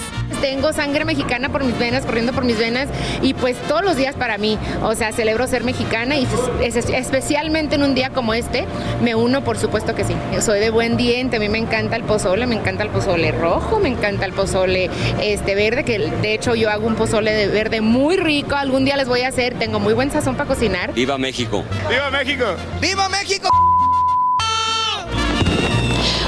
Tengo 0.40 0.72
sangre 0.72 1.04
mexicana 1.04 1.50
por 1.50 1.62
mis 1.62 1.78
venas, 1.78 2.04
corriendo 2.04 2.32
por 2.32 2.44
mis 2.44 2.58
venas 2.58 2.88
y 3.22 3.34
pues 3.34 3.56
todos 3.68 3.84
los 3.84 3.96
días 3.96 4.16
para 4.16 4.36
mí, 4.36 4.58
o 4.82 4.92
sea, 4.96 5.12
celebro 5.12 5.46
ser 5.46 5.62
mexicana 5.62 6.16
y 6.16 6.26
es- 6.60 6.74
es- 6.74 6.90
especialmente 6.90 7.76
en 7.76 7.84
un 7.84 7.94
día 7.94 8.10
como 8.10 8.34
este, 8.34 8.64
me 9.04 9.14
uno, 9.14 9.44
por 9.44 9.56
supuesto 9.56 9.94
que 9.94 10.02
sí. 10.02 10.14
Yo 10.34 10.42
soy 10.42 10.58
de 10.58 10.70
buen 10.70 10.96
diente, 10.96 11.36
a 11.36 11.40
mí 11.40 11.48
me 11.48 11.58
encanta 11.58 11.94
el 11.94 12.02
pozole, 12.02 12.48
me 12.48 12.56
encanta 12.56 12.82
el 12.82 12.90
pozole 12.90 13.30
rojo, 13.30 13.78
me 13.78 13.88
encanta 13.88 14.26
el 14.26 14.32
pozole 14.32 14.90
este 15.22 15.54
verde, 15.54 15.84
que 15.84 15.98
de 16.00 16.34
hecho 16.34 16.56
yo 16.56 16.70
hago 16.70 16.88
un 16.88 16.96
pozole 16.96 17.32
de 17.32 17.46
verde 17.46 17.80
muy 17.82 18.16
rico, 18.16 18.56
algún 18.56 18.84
día 18.84 18.96
les 18.96 19.06
voy 19.08 19.20
a 19.22 19.28
hacer, 19.28 19.54
tengo 19.54 19.78
muy 19.78 19.94
buen 19.94 20.10
sazón 20.10 20.34
para 20.34 20.48
cocinar. 20.48 20.92
¡Viva 20.92 21.16
México! 21.18 21.62
¡Viva 21.88 22.10
México! 22.10 22.44
¡Viva 22.80 23.08
México! 23.08 23.48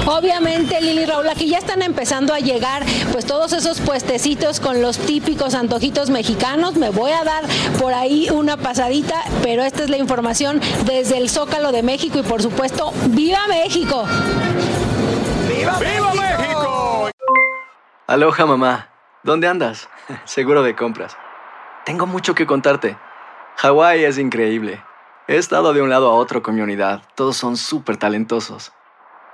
Obviamente, 0.05 0.81
Lili 0.81 1.05
Raúl, 1.05 1.29
aquí 1.29 1.47
ya 1.47 1.59
están 1.59 1.81
empezando 1.81 2.33
a 2.33 2.39
llegar 2.39 2.83
pues 3.11 3.25
todos 3.25 3.53
esos 3.53 3.79
puestecitos 3.79 4.59
con 4.59 4.81
los 4.81 4.97
típicos 4.97 5.53
antojitos 5.53 6.09
mexicanos. 6.09 6.75
Me 6.75 6.89
voy 6.89 7.11
a 7.11 7.23
dar 7.23 7.43
por 7.79 7.93
ahí 7.93 8.29
una 8.29 8.57
pasadita, 8.57 9.23
pero 9.43 9.63
esta 9.63 9.83
es 9.83 9.89
la 9.89 9.97
información 9.97 10.59
desde 10.85 11.17
el 11.17 11.29
Zócalo 11.29 11.71
de 11.71 11.83
México 11.83 12.19
y 12.19 12.23
por 12.23 12.41
supuesto, 12.41 12.91
¡Viva 13.07 13.47
México! 13.47 14.05
¡Viva, 15.47 15.77
México! 15.79 17.09
Aloha 18.07 18.45
mamá, 18.45 18.89
¿dónde 19.23 19.47
andas? 19.47 19.87
Seguro 20.25 20.63
de 20.63 20.75
compras. 20.75 21.15
Tengo 21.85 22.05
mucho 22.05 22.35
que 22.35 22.45
contarte. 22.45 22.97
Hawái 23.57 24.03
es 24.03 24.17
increíble. 24.17 24.83
He 25.27 25.37
estado 25.37 25.73
de 25.73 25.81
un 25.81 25.89
lado 25.89 26.09
a 26.09 26.15
otro 26.15 26.41
con 26.41 26.55
mi 26.55 26.61
unidad. 26.61 27.03
Todos 27.15 27.37
son 27.37 27.55
súper 27.57 27.97
talentosos. 27.97 28.73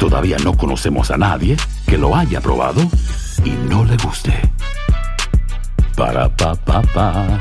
todavía 0.00 0.38
no 0.42 0.56
conocemos 0.56 1.10
a 1.10 1.18
nadie 1.18 1.58
que 1.86 1.98
lo 1.98 2.16
haya 2.16 2.40
probado 2.40 2.80
y 3.44 3.50
no 3.50 3.84
le 3.84 3.98
guste. 3.98 4.32
Para 5.94 6.34
pa 6.34 6.54
pa 6.54 6.80
pa. 6.94 7.38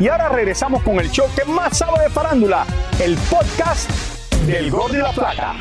Y 0.00 0.08
ahora 0.08 0.30
regresamos 0.30 0.82
con 0.82 0.98
el 0.98 1.10
show 1.10 1.26
que 1.36 1.44
más 1.44 1.76
sabe 1.76 2.04
de 2.04 2.08
farándula, 2.08 2.64
el 2.98 3.14
podcast 3.30 3.90
del 4.46 4.70
Gol 4.70 4.90
de 4.92 4.98
la 5.00 5.12
Plata. 5.12 5.54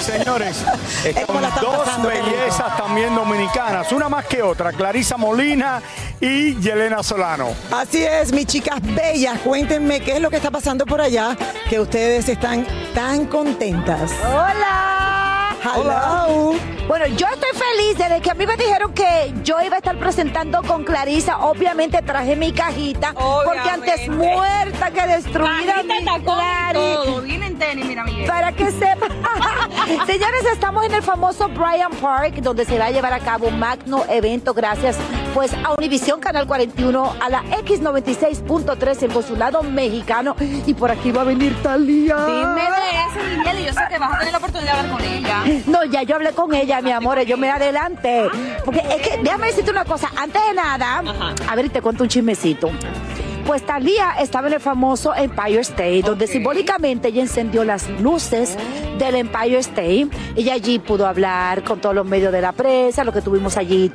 Señores, 0.00 0.64
¿Cómo 1.26 1.40
la 1.40 1.50
con 1.50 1.74
están 1.74 2.02
dos 2.02 2.12
bellezas 2.12 2.76
también 2.76 3.14
dominicanas, 3.14 3.92
una 3.92 4.08
más 4.08 4.26
que 4.26 4.42
otra, 4.42 4.72
Clarisa 4.72 5.16
Molina 5.16 5.82
y 6.20 6.56
Yelena 6.56 7.02
Solano. 7.02 7.54
Así 7.70 8.02
es, 8.02 8.32
mis 8.32 8.46
chicas 8.46 8.80
bellas, 8.82 9.38
cuéntenme 9.40 10.00
qué 10.00 10.16
es 10.16 10.20
lo 10.20 10.30
que 10.30 10.36
está 10.36 10.50
pasando 10.50 10.86
por 10.86 11.00
allá, 11.00 11.36
que 11.68 11.78
ustedes 11.80 12.28
están 12.28 12.66
tan 12.94 13.26
contentas. 13.26 14.12
Hola. 14.24 15.56
Hello. 15.62 16.79
Bueno, 16.90 17.06
yo 17.06 17.24
estoy 17.28 17.50
feliz 17.52 17.98
desde 17.98 18.20
que 18.20 18.32
a 18.32 18.34
mí 18.34 18.44
me 18.44 18.56
dijeron 18.56 18.92
que 18.92 19.32
yo 19.44 19.60
iba 19.60 19.76
a 19.76 19.78
estar 19.78 19.96
presentando 19.96 20.60
con 20.64 20.82
Clarisa. 20.82 21.38
Obviamente 21.38 22.02
traje 22.02 22.34
mi 22.34 22.50
cajita, 22.50 23.14
porque 23.14 23.70
antes 23.70 24.08
muerta 24.08 24.90
que 24.90 25.06
destruida. 25.06 25.74
Cajita, 25.76 25.82
mi 25.84 26.04
tacón 26.04 26.38
todo. 26.72 27.20
Viene 27.22 27.46
en 27.46 27.58
tenis, 27.60 27.86
mira, 27.86 28.02
Miguel. 28.02 28.26
Para 28.26 28.50
que 28.50 28.72
sepan. 28.72 29.08
Señores, 30.06 30.44
estamos 30.52 30.84
en 30.84 30.94
el 30.94 31.02
famoso 31.04 31.48
Bryant 31.48 31.94
Park, 32.00 32.34
donde 32.40 32.64
se 32.64 32.76
va 32.76 32.86
a 32.86 32.90
llevar 32.90 33.12
a 33.12 33.20
cabo 33.20 33.46
un 33.46 33.60
magno 33.60 34.04
evento 34.08 34.52
gracias 34.52 34.96
pues 35.34 35.52
a 35.54 35.74
Univisión 35.74 36.20
Canal 36.20 36.46
41, 36.46 37.16
a 37.20 37.28
la 37.28 37.42
X96.3, 37.44 39.02
el 39.02 39.12
consulado 39.12 39.62
mexicano. 39.62 40.36
Y 40.66 40.74
por 40.74 40.90
aquí 40.90 41.12
va 41.12 41.22
a 41.22 41.24
venir 41.24 41.54
Talía. 41.62 42.16
Dime 42.26 42.62
de 42.62 42.90
eso, 42.90 43.38
Miguel, 43.38 43.60
y 43.60 43.64
yo 43.66 43.72
sé 43.72 43.80
que 43.88 43.98
vas 43.98 44.14
a 44.14 44.18
tener 44.18 44.32
la 44.32 44.38
oportunidad 44.38 44.72
de 44.72 44.78
hablar 44.80 44.96
con 44.96 45.04
ella. 45.04 45.42
No, 45.66 45.84
ya 45.84 46.02
yo 46.02 46.16
hablé 46.16 46.32
con 46.32 46.54
ella, 46.54 46.79
mi 46.82 46.90
amor, 46.90 47.20
yo 47.22 47.36
me 47.36 47.50
adelante. 47.50 48.28
Porque 48.64 48.80
es 48.80 49.08
que, 49.08 49.18
déjame 49.22 49.48
decirte 49.48 49.70
una 49.70 49.84
cosa, 49.84 50.10
antes 50.16 50.40
de 50.46 50.54
nada, 50.54 51.02
a 51.48 51.56
ver, 51.56 51.70
te 51.70 51.80
cuento 51.82 52.04
un 52.04 52.08
chismecito. 52.08 52.70
Pues 53.46 53.66
Talía 53.66 54.12
estaba 54.20 54.46
en 54.46 54.54
el 54.54 54.60
famoso 54.60 55.14
Empire 55.14 55.60
State, 55.60 56.02
donde 56.02 56.28
simbólicamente 56.28 57.08
ella 57.08 57.22
encendió 57.22 57.64
las 57.64 57.88
luces 58.00 58.56
del 58.98 59.16
Empire 59.16 59.58
State. 59.58 60.08
Ella 60.36 60.54
allí 60.54 60.78
pudo 60.78 61.06
hablar 61.06 61.64
con 61.64 61.80
todos 61.80 61.94
los 61.94 62.06
medios 62.06 62.32
de 62.32 62.40
la 62.40 62.52
prensa, 62.52 63.02
lo 63.02 63.12
que 63.12 63.22
tuvimos 63.22 63.56
allí. 63.56 63.90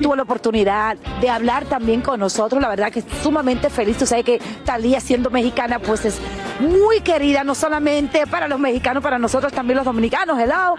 Tuvo 0.00 0.16
la 0.16 0.22
oportunidad 0.22 0.96
de 1.20 1.30
hablar 1.30 1.66
también 1.66 2.00
con 2.00 2.18
nosotros. 2.18 2.60
La 2.60 2.68
verdad 2.68 2.90
que 2.90 3.04
sumamente 3.22 3.70
feliz. 3.70 3.96
Tú 3.96 4.06
sabes 4.06 4.24
que 4.24 4.40
Talía, 4.64 4.98
siendo 4.98 5.30
mexicana, 5.30 5.78
pues 5.78 6.04
es 6.04 6.18
muy 6.60 7.00
querida, 7.00 7.44
no 7.44 7.54
solamente 7.54 8.26
para 8.26 8.48
los 8.48 8.58
mexicanos, 8.58 9.02
para 9.02 9.18
nosotros 9.18 9.52
también 9.52 9.76
los 9.76 9.84
dominicanos. 9.84 10.38
Hello. 10.38 10.74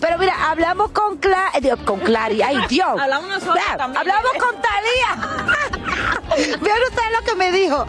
Pero 0.00 0.18
mira, 0.18 0.50
hablamos 0.50 0.90
con 0.90 1.16
Cla 1.18 1.50
eh, 1.54 1.74
con 1.84 2.00
Clary. 2.00 2.42
Ay, 2.42 2.58
Dios. 2.68 3.00
Hablamos 3.00 3.28
nosotros 3.28 3.64
también. 3.76 4.00
Hablamos 4.00 4.32
con 4.38 4.54
Talía. 4.60 5.12
Vean 6.60 6.78
ustedes 6.88 7.12
lo 7.18 7.24
que 7.24 7.34
me 7.36 7.52
dijo. 7.52 7.86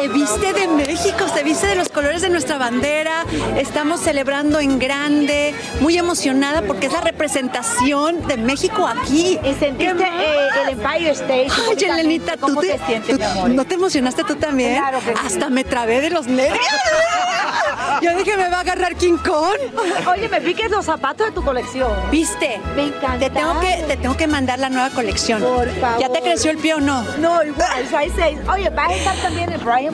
Se 0.00 0.06
viste 0.06 0.52
de 0.52 0.68
México, 0.68 1.26
se 1.34 1.42
viste 1.42 1.66
de 1.66 1.74
los 1.74 1.88
colores 1.88 2.22
de 2.22 2.28
nuestra 2.30 2.56
bandera. 2.56 3.24
Estamos 3.56 3.98
celebrando 4.00 4.60
en 4.60 4.78
grande, 4.78 5.52
muy 5.80 5.98
emocionada 5.98 6.62
porque 6.62 6.86
es 6.86 6.92
la 6.92 7.00
representación 7.00 8.24
de 8.28 8.36
México 8.36 8.86
aquí. 8.86 9.40
¿Y 9.42 9.54
sentiste 9.54 10.04
eh, 10.04 10.48
el 10.62 10.68
Empire 10.78 11.10
State? 11.10 11.48
Ay, 11.68 11.84
Elenita, 11.84 12.34
¿tú 12.34 12.42
¿Cómo 12.42 12.60
te, 12.60 12.74
te 12.78 12.86
sientes, 12.86 13.10
tú- 13.10 13.18
mi 13.18 13.24
amor? 13.24 13.50
¿no 13.50 13.64
te 13.64 13.74
emocionaste 13.74 14.22
tú 14.22 14.36
también? 14.36 14.76
Claro 14.76 15.00
que 15.00 15.14
sí. 15.16 15.20
Hasta 15.26 15.50
me 15.50 15.64
trabé 15.64 16.00
de 16.00 16.10
los 16.10 16.28
nervios. 16.28 16.58
Yo 18.00 18.16
dije, 18.16 18.36
me 18.36 18.48
va 18.48 18.58
a 18.58 18.60
agarrar 18.60 18.94
King 18.94 19.16
Kong. 19.26 19.56
Oye, 20.08 20.28
me 20.28 20.40
piques 20.40 20.70
los 20.70 20.84
zapatos 20.84 21.26
de 21.26 21.32
tu 21.32 21.42
colección. 21.42 21.90
¿Viste? 22.12 22.60
Me 22.76 22.84
encanta. 22.84 23.18
Te 23.18 23.30
tengo 23.30 23.58
que, 23.60 23.84
te 23.88 23.96
tengo 23.96 24.16
que 24.16 24.26
mandar 24.28 24.60
la 24.60 24.68
nueva 24.68 24.90
colección. 24.90 25.42
Por 25.42 25.68
favor. 25.80 26.00
¿Ya 26.00 26.08
te 26.08 26.20
creció 26.20 26.52
el 26.52 26.58
pie 26.58 26.74
o 26.74 26.80
no? 26.80 27.02
No, 27.18 27.42
igual, 27.42 27.84
size 27.88 28.12
seis. 28.16 28.38
Oye, 28.52 28.70
vas 28.70 28.90
a 28.90 28.94
estar 28.94 29.16
también 29.16 29.50
en 29.52 29.64
Bryant 29.64 29.87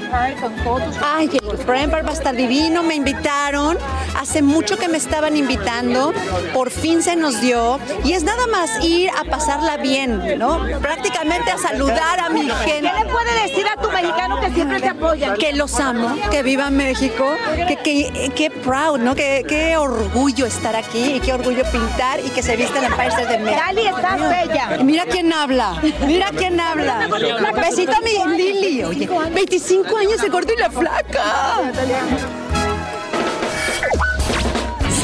Ay, 1.02 1.30
el 1.32 1.64
Bryant 1.64 1.90
Park 1.90 2.06
va 2.06 2.10
a 2.10 2.14
estar 2.14 2.34
divino, 2.34 2.82
me 2.82 2.94
invitaron, 2.94 3.78
hace 4.18 4.42
mucho 4.42 4.76
que 4.76 4.88
me 4.88 4.96
estaban 4.96 5.36
invitando, 5.36 6.12
por 6.52 6.70
fin 6.70 7.02
se 7.02 7.16
nos 7.16 7.40
dio, 7.40 7.78
y 8.04 8.12
es 8.12 8.24
nada 8.24 8.46
más 8.46 8.82
ir 8.84 9.10
a 9.10 9.24
pasarla 9.24 9.76
bien, 9.76 10.38
¿no? 10.38 10.60
Prácticamente 10.80 11.50
a 11.50 11.58
saludar 11.58 12.20
a 12.20 12.28
mi 12.30 12.42
gente. 12.42 12.64
¿Qué 12.64 13.04
le 13.04 13.10
puede 13.10 13.42
decir 13.42 13.66
a 13.66 13.80
tu 13.80 13.90
mexicano 13.90 14.40
que 14.40 14.50
siempre 14.50 14.80
te 14.80 14.88
apoya? 14.88 15.34
Que 15.34 15.52
los 15.52 15.78
amo, 15.80 16.16
que 16.30 16.42
viva 16.42 16.70
México, 16.70 17.26
que, 17.68 17.76
que, 17.76 18.32
que 18.34 18.50
proud, 18.50 18.98
¿no? 18.98 19.14
Que, 19.14 19.44
qué 19.48 19.76
orgullo 19.76 20.46
estar 20.46 20.76
aquí 20.76 21.14
y 21.16 21.20
qué 21.20 21.32
orgullo 21.32 21.64
pintar 21.70 22.20
y 22.20 22.30
que 22.30 22.42
se 22.42 22.56
viste 22.56 22.78
en 22.78 22.84
Empire 22.84 23.08
State 23.08 23.32
de 23.32 23.38
México. 23.38 23.62
Dali, 23.66 23.86
estás 23.86 24.20
bella. 24.20 24.78
Mira 24.82 25.04
quién 25.06 25.32
habla, 25.32 25.80
mira 26.06 26.30
quién 26.36 26.60
habla. 26.60 27.08
Besito 27.60 27.92
a 27.92 28.00
mi 28.00 28.36
Lili, 28.36 28.84
oye, 28.84 29.08
25 29.32 29.73
años 29.98 30.20
de 30.20 30.28
gordo 30.28 30.52
y 30.52 30.56
la 30.56 30.70
flaca. 30.70 32.43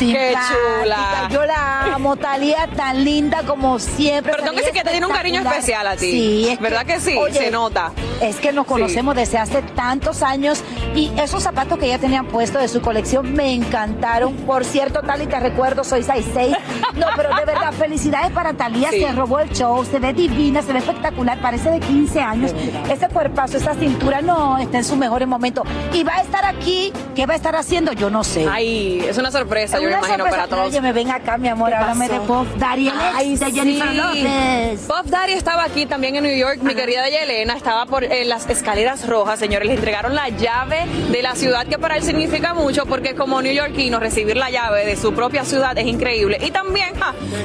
Qué 0.06 0.34
chula. 0.34 1.28
Yo 1.30 1.44
la 1.44 1.94
amo, 1.94 2.16
Talía 2.16 2.68
tan 2.76 3.04
linda 3.04 3.42
como 3.46 3.78
siempre. 3.78 4.32
Pero 4.32 4.44
tengo 4.44 4.56
que 4.56 4.60
decir 4.60 4.74
que 4.74 4.84
te 4.84 4.90
tiene 4.90 5.06
un 5.06 5.12
cariño 5.12 5.40
especial 5.40 5.86
a 5.86 5.96
ti. 5.96 6.10
Sí, 6.10 6.48
es 6.50 6.60
¿Verdad 6.60 6.84
que 6.86 7.00
sí? 7.00 7.18
Se 7.32 7.50
nota. 7.50 7.92
Es 8.20 8.36
que 8.36 8.52
nos 8.52 8.66
conocemos 8.66 9.14
desde 9.14 9.38
hace 9.38 9.62
tantos 9.62 10.22
años 10.22 10.62
y 10.94 11.10
esos 11.18 11.42
zapatos 11.42 11.78
que 11.78 11.86
ella 11.86 11.98
tenían 11.98 12.26
puesto 12.26 12.58
de 12.58 12.68
su 12.68 12.80
colección 12.82 13.32
me 13.32 13.54
encantaron. 13.54 14.34
Por 14.34 14.64
cierto, 14.64 15.00
Tali, 15.02 15.26
te 15.26 15.40
recuerdo, 15.40 15.84
soy 15.84 16.02
6'6". 16.02 16.56
No, 16.96 17.06
pero 17.16 17.34
de 17.34 17.44
verdad, 17.44 17.72
felicidades 17.72 18.30
para 18.32 18.52
Talía, 18.54 18.90
Sí. 18.90 19.00
se 19.00 19.12
robó 19.12 19.38
el 19.40 19.50
show, 19.50 19.84
se 19.84 19.98
ve 19.98 20.12
divina, 20.12 20.60
se 20.62 20.72
ve 20.72 20.80
espectacular, 20.80 21.40
parece 21.40 21.70
de 21.70 21.80
15 21.80 22.20
años. 22.20 22.52
Ese 22.90 23.08
cuerpazo, 23.08 23.56
esa 23.56 23.74
cintura, 23.74 24.20
no, 24.20 24.58
está 24.58 24.78
en 24.78 24.84
sus 24.84 24.96
mejores 24.98 25.26
momentos. 25.28 25.64
Y 25.92 26.02
va 26.04 26.16
a 26.16 26.22
estar 26.22 26.44
aquí, 26.44 26.92
¿qué 27.14 27.26
va 27.26 27.34
a 27.34 27.36
estar 27.36 27.56
haciendo? 27.56 27.92
Yo 27.92 28.10
no 28.10 28.24
sé. 28.24 28.46
Ay, 28.50 29.04
es 29.08 29.16
una 29.18 29.30
sorpresa, 29.30 29.78
yo 29.80 29.89
me 29.90 29.98
imagino, 29.98 30.24
sorpresa. 30.24 30.36
para 30.36 30.48
todos. 30.48 30.66
Oye, 30.68 30.80
me 30.80 30.92
ven 30.92 31.10
acá, 31.10 31.38
mi 31.38 31.48
amor, 31.48 31.70
¿Qué 31.70 31.74
háblame 31.76 32.08
de? 32.08 32.20
Puff 32.20 32.48
Daddy, 32.56 32.88
el 32.88 32.94
Ay, 33.14 33.36
de 33.36 33.52
Jennifer 33.52 33.88
sí. 33.90 33.96
López. 33.96 34.80
Puff 34.86 35.10
Daddy 35.10 35.32
estaba 35.32 35.64
aquí 35.64 35.86
también 35.86 36.16
en 36.16 36.24
New 36.24 36.36
York. 36.36 36.58
Mi 36.62 36.74
querida 36.74 37.08
Yelena 37.08 37.54
estaba 37.54 37.86
por 37.86 38.04
en 38.04 38.28
las 38.28 38.48
escaleras 38.48 39.06
rojas, 39.06 39.38
señores. 39.38 39.68
Les 39.68 39.76
entregaron 39.78 40.14
la 40.14 40.28
llave 40.28 40.86
de 41.10 41.22
la 41.22 41.34
ciudad, 41.34 41.66
que 41.66 41.78
para 41.78 41.96
él 41.96 42.02
significa 42.02 42.54
mucho, 42.54 42.86
porque 42.86 43.14
como 43.14 43.40
neoyorquino 43.42 43.98
recibir 43.98 44.36
la 44.36 44.50
llave 44.50 44.84
de 44.84 44.96
su 44.96 45.12
propia 45.14 45.44
ciudad 45.44 45.76
es 45.78 45.86
increíble. 45.86 46.38
Y 46.40 46.50
también 46.50 46.90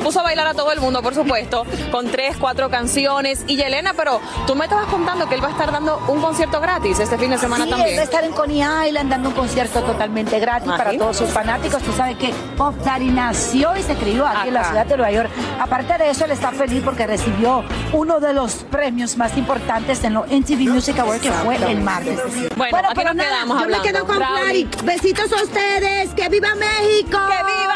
puso 0.03 0.19
a 0.19 0.23
bailar 0.23 0.47
a 0.47 0.53
todo 0.53 0.71
el 0.71 0.79
mundo, 0.79 1.01
por 1.01 1.13
supuesto, 1.13 1.65
con 1.91 2.07
tres, 2.09 2.35
cuatro 2.39 2.69
canciones. 2.69 3.43
Y 3.47 3.55
Yelena, 3.55 3.93
pero 3.95 4.19
tú 4.47 4.55
me 4.55 4.65
estabas 4.65 4.87
contando 4.87 5.27
que 5.27 5.35
él 5.35 5.43
va 5.43 5.47
a 5.49 5.51
estar 5.51 5.71
dando 5.71 6.01
un 6.07 6.21
concierto 6.21 6.59
gratis 6.59 6.99
este 6.99 7.17
fin 7.17 7.29
de 7.31 7.37
semana 7.37 7.65
sí, 7.65 7.69
también. 7.69 7.91
él 7.91 7.97
va 7.97 8.01
a 8.01 8.05
estar 8.05 8.23
en 8.23 8.31
Coney 8.31 8.63
Island 8.87 9.09
dando 9.09 9.29
un 9.29 9.35
concierto 9.35 9.81
totalmente 9.81 10.39
gratis 10.39 10.71
para 10.71 10.97
todos 10.97 11.17
sus 11.17 11.29
fanáticos. 11.29 11.81
Tú 11.83 11.91
sabes 11.93 12.17
que 12.17 12.33
Daddy 12.83 13.09
nació 13.09 13.75
y 13.75 13.83
se 13.83 13.95
crió 13.95 14.25
aquí 14.25 14.47
en 14.47 14.53
la 14.53 14.63
ciudad 14.63 14.85
de 14.85 14.97
Nueva 14.97 15.11
York. 15.11 15.29
Aparte 15.59 15.97
de 15.97 16.09
eso, 16.09 16.25
él 16.25 16.31
está 16.31 16.51
feliz 16.51 16.81
porque 16.83 17.05
recibió 17.05 17.63
uno 17.93 18.19
de 18.19 18.33
los 18.33 18.55
premios 18.55 19.17
más 19.17 19.37
importantes 19.37 20.03
en 20.03 20.13
los 20.13 20.27
MTV 20.27 20.69
Music 20.69 20.97
Awards 20.99 21.21
que 21.21 21.31
fue 21.31 21.55
el 21.55 21.81
martes. 21.81 22.19
Bueno, 22.55 22.77
aquí 22.77 22.95
pero 22.95 23.13
nos 23.13 23.25
quedamos 23.25 23.57
yo 23.57 23.63
hablando. 23.63 23.83
me 23.83 23.91
quedo 23.91 24.05
con. 24.05 24.17
Clary. 24.17 24.69
Besitos 24.83 25.31
a 25.31 25.43
ustedes. 25.43 26.13
¡Que 26.13 26.29
viva 26.29 26.55
México! 26.55 27.17
¡Que 27.27 27.43
viva! 27.43 27.75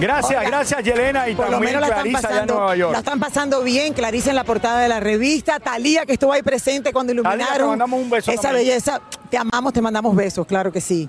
Gracias, 0.00 0.38
Oiga, 0.38 0.42
gracias, 0.50 0.82
Yelena, 0.84 1.28
y 1.28 1.34
Por 1.34 1.46
lo 1.46 1.52
también 1.52 1.74
menos 1.74 1.80
la 1.82 1.88
están, 1.88 2.02
Clarisa 2.02 2.18
allá 2.18 2.28
en 2.28 2.32
pasando, 2.34 2.54
Nueva 2.54 2.76
York. 2.76 2.92
la 2.92 2.98
están 2.98 3.20
pasando 3.20 3.62
bien. 3.62 3.92
Clarice 3.94 4.30
en 4.30 4.36
la 4.36 4.44
portada 4.44 4.80
de 4.80 4.88
la 4.88 5.00
revista. 5.00 5.60
Talía, 5.60 6.06
que 6.06 6.12
estuvo 6.14 6.32
ahí 6.32 6.42
presente 6.42 6.92
cuando 6.92 7.12
Talía, 7.12 7.30
te 7.30 7.36
iluminaron 7.38 7.68
mandamos 7.70 8.00
un 8.00 8.10
beso 8.10 8.30
esa 8.32 8.42
también. 8.42 8.66
belleza. 8.66 9.00
Te 9.30 9.38
amamos, 9.38 9.72
te 9.72 9.80
mandamos 9.82 10.16
besos, 10.16 10.46
claro 10.46 10.72
que 10.72 10.80
sí. 10.80 11.08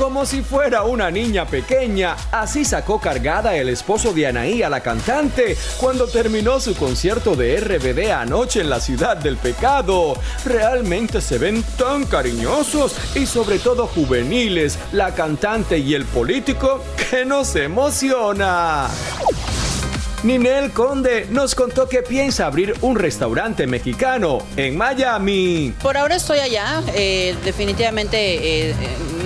Como 0.00 0.24
si 0.24 0.40
fuera 0.40 0.84
una 0.84 1.10
niña 1.10 1.44
pequeña, 1.44 2.16
así 2.32 2.64
sacó 2.64 2.98
cargada 2.98 3.54
el 3.54 3.68
esposo 3.68 4.14
de 4.14 4.28
Anaí 4.28 4.62
a 4.62 4.70
la 4.70 4.80
cantante 4.80 5.58
cuando 5.76 6.06
terminó 6.06 6.58
su 6.58 6.74
concierto 6.74 7.36
de 7.36 7.60
RBD 7.60 8.10
anoche 8.10 8.62
en 8.62 8.70
la 8.70 8.80
ciudad 8.80 9.18
del 9.18 9.36
pecado. 9.36 10.14
Realmente 10.46 11.20
se 11.20 11.36
ven 11.36 11.62
tan 11.76 12.06
cariñosos 12.06 12.96
y 13.14 13.26
sobre 13.26 13.58
todo 13.58 13.86
juveniles, 13.88 14.78
la 14.92 15.14
cantante 15.14 15.76
y 15.76 15.92
el 15.92 16.06
político, 16.06 16.82
que 17.10 17.26
nos 17.26 17.54
emociona. 17.56 18.88
Ninel 20.22 20.70
Conde 20.72 21.26
nos 21.30 21.54
contó 21.54 21.88
que 21.88 22.02
piensa 22.02 22.44
abrir 22.44 22.74
un 22.82 22.96
restaurante 22.96 23.66
mexicano 23.66 24.40
en 24.54 24.76
Miami. 24.76 25.72
Por 25.82 25.96
ahora 25.96 26.16
estoy 26.16 26.40
allá, 26.40 26.82
eh, 26.94 27.34
definitivamente 27.42 28.18
eh, 28.18 28.70
eh, 28.70 28.74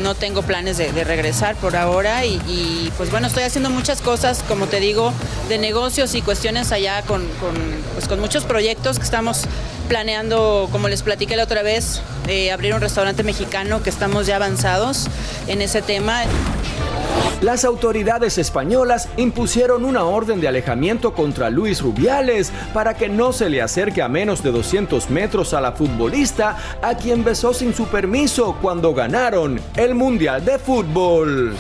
no 0.03 0.15
tengo 0.15 0.43
planes 0.43 0.77
de, 0.79 0.93
regresar 1.03 1.57
por 1.57 1.75
ahora 1.75 2.25
y, 2.25 2.93
pues 2.97 3.11
bueno, 3.11 3.27
estoy 3.27 3.43
haciendo 3.43 3.71
muchas 3.71 4.01
cosas, 4.01 4.45
como 4.47 4.69
te 4.69 4.79
digo, 4.79 5.13
de 5.49 5.59
negocios 5.59 6.15
y 6.15 6.23
cuestiones 6.23 6.71
allá 6.71 7.03
con, 7.03 7.27
pues, 7.95 8.07
con 8.07 8.21
muchos 8.21 8.45
proyectos 8.45 8.99
que 8.99 9.05
estamos 9.05 9.47
planeando, 9.89 10.69
como 10.71 10.89
les 10.89 11.03
platiqué 11.03 11.37
la 11.37 11.43
otra 11.43 11.63
vez, 11.63 12.03
abrir 12.53 12.73
un 12.73 12.81
restaurante 12.81 13.25
mexicano 13.25 13.83
que 13.83 13.91
estamos 13.91 14.27
ya 14.29 14.37
avanzados 14.37 15.09
en 15.49 15.61
ese 15.61 15.83
tema. 15.83 16.23
Las 17.41 17.65
autoridades 17.65 18.39
españolas 18.39 19.09
impusieron 19.17 19.85
una 19.85 20.05
orden 20.05 20.41
de 20.41 20.49
alejamiento 20.49 21.13
contra 21.13 21.51
Luis 21.51 21.83
Rubiales 21.83 22.53
para 22.73 22.95
que 22.95 23.09
no 23.09 23.33
se 23.33 23.51
le 23.51 23.61
acerque 23.61 24.01
a 24.03 24.09
menos 24.09 24.43
de 24.43 24.51
200 24.51 25.11
metros 25.11 25.53
a 25.53 25.61
la 25.61 25.73
futbolista 25.73 26.57
a 26.81 26.95
quien 26.95 27.23
besó 27.23 27.53
sin 27.53 27.75
su 27.75 27.87
permiso 27.87 28.57
cuando 28.63 28.95
ganaron 28.95 29.61
el 29.77 29.95
Mundial 29.95 30.45
de 30.45 30.59
Fútbol. 30.59 31.55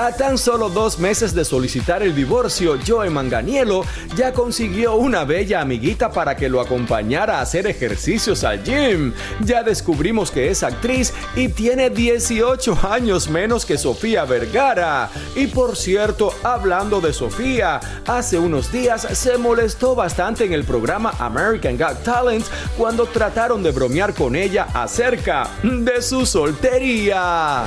A 0.00 0.12
tan 0.12 0.38
solo 0.38 0.70
dos 0.70 0.98
meses 0.98 1.34
de 1.34 1.44
solicitar 1.44 2.02
el 2.02 2.14
divorcio, 2.14 2.78
Joe 2.86 3.10
Manganiello 3.10 3.82
ya 4.16 4.32
consiguió 4.32 4.94
una 4.94 5.24
bella 5.24 5.60
amiguita 5.60 6.10
para 6.10 6.34
que 6.34 6.48
lo 6.48 6.62
acompañara 6.62 7.36
a 7.36 7.42
hacer 7.42 7.66
ejercicios 7.66 8.42
al 8.42 8.64
gym. 8.64 9.12
Ya 9.40 9.62
descubrimos 9.62 10.30
que 10.30 10.48
es 10.48 10.62
actriz 10.62 11.12
y 11.36 11.48
tiene 11.48 11.90
18 11.90 12.78
años 12.90 13.28
menos 13.28 13.66
que 13.66 13.76
Sofía 13.76 14.24
Vergara. 14.24 15.10
Y 15.36 15.48
por 15.48 15.76
cierto, 15.76 16.32
hablando 16.42 17.02
de 17.02 17.12
Sofía, 17.12 17.78
hace 18.06 18.38
unos 18.38 18.72
días 18.72 19.06
se 19.12 19.36
molestó 19.36 19.94
bastante 19.94 20.46
en 20.46 20.54
el 20.54 20.64
programa 20.64 21.12
American 21.18 21.76
Got 21.76 22.04
Talent 22.04 22.46
cuando 22.78 23.04
trataron 23.04 23.62
de 23.62 23.70
bromear 23.70 24.14
con 24.14 24.34
ella 24.34 24.66
acerca 24.72 25.50
de 25.62 26.00
su 26.00 26.24
soltería. 26.24 27.66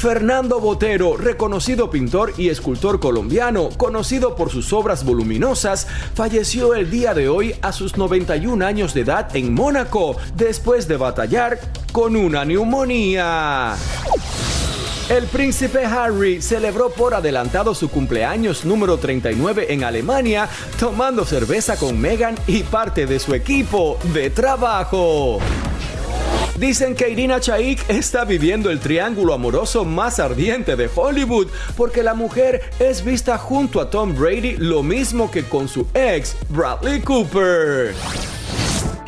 Fernando 0.00 0.60
Botero, 0.60 1.18
reconocido 1.18 1.90
pintor 1.90 2.32
y 2.38 2.48
escultor 2.48 3.00
colombiano, 3.00 3.68
conocido 3.76 4.34
por 4.34 4.50
sus 4.50 4.72
obras 4.72 5.04
voluminosas, 5.04 5.86
falleció 6.14 6.74
el 6.74 6.90
día 6.90 7.12
de 7.12 7.28
hoy 7.28 7.54
a 7.60 7.70
sus 7.70 7.98
91 7.98 8.64
años 8.64 8.94
de 8.94 9.02
edad 9.02 9.36
en 9.36 9.52
Mónaco, 9.52 10.16
después 10.36 10.88
de 10.88 10.96
batallar 10.96 11.60
con 11.92 12.16
una 12.16 12.46
neumonía. 12.46 13.76
El 15.10 15.26
príncipe 15.26 15.84
Harry 15.84 16.40
celebró 16.40 16.88
por 16.88 17.12
adelantado 17.12 17.74
su 17.74 17.90
cumpleaños 17.90 18.64
número 18.64 18.96
39 18.96 19.66
en 19.68 19.84
Alemania, 19.84 20.48
tomando 20.78 21.26
cerveza 21.26 21.76
con 21.76 22.00
Meghan 22.00 22.36
y 22.46 22.62
parte 22.62 23.04
de 23.04 23.18
su 23.18 23.34
equipo 23.34 23.98
de 24.14 24.30
trabajo. 24.30 25.40
Dicen 26.60 26.94
que 26.94 27.08
Irina 27.08 27.40
Chaik 27.40 27.88
está 27.88 28.26
viviendo 28.26 28.68
el 28.68 28.80
triángulo 28.80 29.32
amoroso 29.32 29.86
más 29.86 30.20
ardiente 30.20 30.76
de 30.76 30.90
Hollywood 30.94 31.46
porque 31.74 32.02
la 32.02 32.12
mujer 32.12 32.60
es 32.78 33.02
vista 33.02 33.38
junto 33.38 33.80
a 33.80 33.88
Tom 33.88 34.14
Brady 34.14 34.58
lo 34.58 34.82
mismo 34.82 35.30
que 35.30 35.44
con 35.44 35.68
su 35.68 35.86
ex 35.94 36.36
Bradley 36.50 37.00
Cooper. 37.00 37.94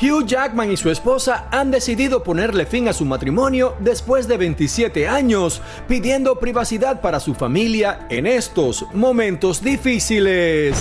Hugh 0.00 0.24
Jackman 0.24 0.72
y 0.72 0.78
su 0.78 0.88
esposa 0.88 1.48
han 1.50 1.70
decidido 1.70 2.22
ponerle 2.22 2.64
fin 2.64 2.88
a 2.88 2.94
su 2.94 3.04
matrimonio 3.04 3.74
después 3.80 4.26
de 4.26 4.38
27 4.38 5.06
años, 5.06 5.60
pidiendo 5.86 6.40
privacidad 6.40 7.02
para 7.02 7.20
su 7.20 7.34
familia 7.34 8.06
en 8.08 8.26
estos 8.26 8.86
momentos 8.94 9.62
difíciles. 9.62 10.74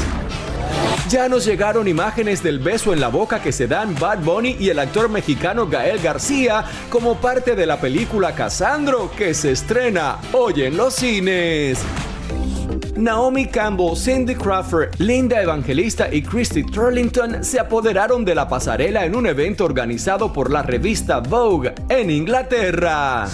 Ya 1.12 1.28
nos 1.28 1.44
llegaron 1.44 1.90
imágenes 1.90 2.42
del 2.42 2.60
beso 2.60 2.94
en 2.94 3.02
la 3.02 3.10
boca 3.10 3.42
que 3.42 3.52
se 3.52 3.68
dan 3.68 3.94
Bad 4.00 4.20
Bunny 4.20 4.56
y 4.58 4.70
el 4.70 4.80
actor 4.80 5.10
mexicano 5.10 5.68
Gael 5.68 6.00
García 6.00 6.64
como 6.90 7.18
parte 7.18 7.54
de 7.54 7.66
la 7.66 7.82
película 7.82 8.34
Casandro 8.34 9.12
que 9.18 9.34
se 9.34 9.52
estrena 9.52 10.20
hoy 10.32 10.62
en 10.62 10.78
los 10.78 10.94
cines. 10.94 11.80
Naomi 12.96 13.46
Campbell, 13.46 13.98
Cindy 13.98 14.36
Crawford, 14.36 14.96
Linda 15.00 15.42
Evangelista 15.42 16.08
y 16.10 16.22
Christy 16.22 16.64
Turlington 16.64 17.44
se 17.44 17.60
apoderaron 17.60 18.24
de 18.24 18.34
la 18.34 18.48
pasarela 18.48 19.04
en 19.04 19.14
un 19.14 19.28
evento 19.28 19.66
organizado 19.66 20.32
por 20.32 20.50
la 20.50 20.64
revista 20.64 21.20
Vogue 21.20 21.74
en 21.90 22.10
Inglaterra. 22.10 23.28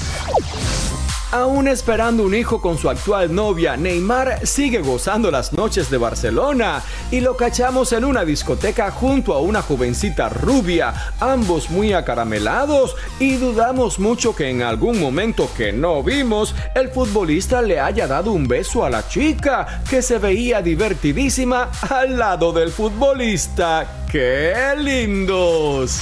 Aún 1.31 1.67
esperando 1.67 2.23
un 2.23 2.33
hijo 2.33 2.61
con 2.61 2.77
su 2.77 2.89
actual 2.89 3.35
novia, 3.35 3.75
Neymar 3.75 4.47
sigue 4.47 4.79
gozando 4.79 5.29
las 5.29 5.51
noches 5.51 5.89
de 5.89 5.97
Barcelona 5.97 6.81
y 7.11 7.19
lo 7.19 7.35
cachamos 7.35 7.91
en 7.91 8.05
una 8.05 8.23
discoteca 8.23 8.91
junto 8.91 9.33
a 9.33 9.41
una 9.41 9.61
jovencita 9.61 10.29
rubia, 10.29 10.93
ambos 11.19 11.69
muy 11.69 11.91
acaramelados 11.91 12.95
y 13.19 13.35
dudamos 13.35 13.99
mucho 13.99 14.33
que 14.33 14.49
en 14.49 14.61
algún 14.61 15.01
momento 15.01 15.49
que 15.57 15.73
no 15.73 16.01
vimos 16.01 16.55
el 16.73 16.89
futbolista 16.89 17.61
le 17.61 17.81
haya 17.81 18.07
dado 18.07 18.31
un 18.31 18.47
beso 18.47 18.85
a 18.85 18.89
la 18.89 19.05
chica 19.05 19.81
que 19.89 20.01
se 20.01 20.19
veía 20.19 20.61
divertidísima 20.61 21.71
al 21.89 22.17
lado 22.17 22.53
del 22.53 22.71
futbolista. 22.71 24.05
¡Qué 24.09 24.53
lindos! 24.77 25.99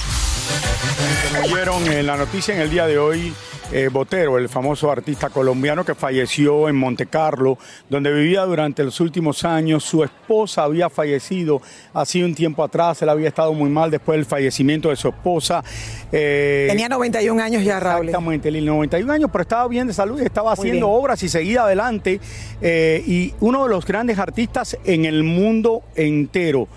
Como 1.34 1.52
vieron 1.52 1.84
en 1.88 2.06
la 2.06 2.16
noticia 2.16 2.54
en 2.54 2.60
el 2.60 2.70
día 2.70 2.86
de 2.86 2.98
hoy, 2.98 3.34
eh, 3.72 3.88
Botero, 3.92 4.38
el 4.38 4.48
famoso 4.48 4.90
artista 4.90 5.28
colombiano 5.28 5.84
que 5.84 5.94
falleció 5.94 6.68
en 6.68 6.76
Monte 6.76 7.06
Carlo, 7.06 7.58
donde 7.90 8.12
vivía 8.12 8.42
durante 8.42 8.84
los 8.84 9.00
últimos 9.00 9.44
años. 9.44 9.82
Su 9.84 10.04
esposa 10.04 10.62
había 10.62 10.88
fallecido 10.88 11.60
hace 11.92 12.24
un 12.24 12.34
tiempo 12.34 12.62
atrás, 12.62 13.02
él 13.02 13.08
había 13.08 13.28
estado 13.28 13.52
muy 13.52 13.68
mal 13.68 13.90
después 13.90 14.16
del 14.18 14.24
fallecimiento 14.24 14.88
de 14.90 14.96
su 14.96 15.08
esposa. 15.08 15.64
Eh, 16.12 16.66
Tenía 16.70 16.88
91 16.88 17.42
años 17.42 17.64
ya, 17.64 17.80
Raúl. 17.80 18.06
Exactamente, 18.08 18.50
Lili, 18.50 18.66
91 18.66 19.12
años, 19.12 19.30
pero 19.32 19.42
estaba 19.42 19.66
bien 19.68 19.88
de 19.88 19.92
salud 19.94 20.20
y 20.20 20.24
estaba 20.24 20.50
Muy 20.54 20.60
haciendo 20.68 20.86
bien. 20.86 20.98
obras 21.00 21.22
y 21.24 21.28
seguía 21.28 21.62
adelante. 21.64 22.20
eh, 22.60 23.02
y 23.06 23.34
uno 23.40 23.64
de 23.64 23.70
los 23.70 23.84
grandes 23.84 24.18
artistas 24.18 24.78
en 24.84 25.04
el 25.04 25.24
mundo 25.24 25.82
entero. 25.96 26.68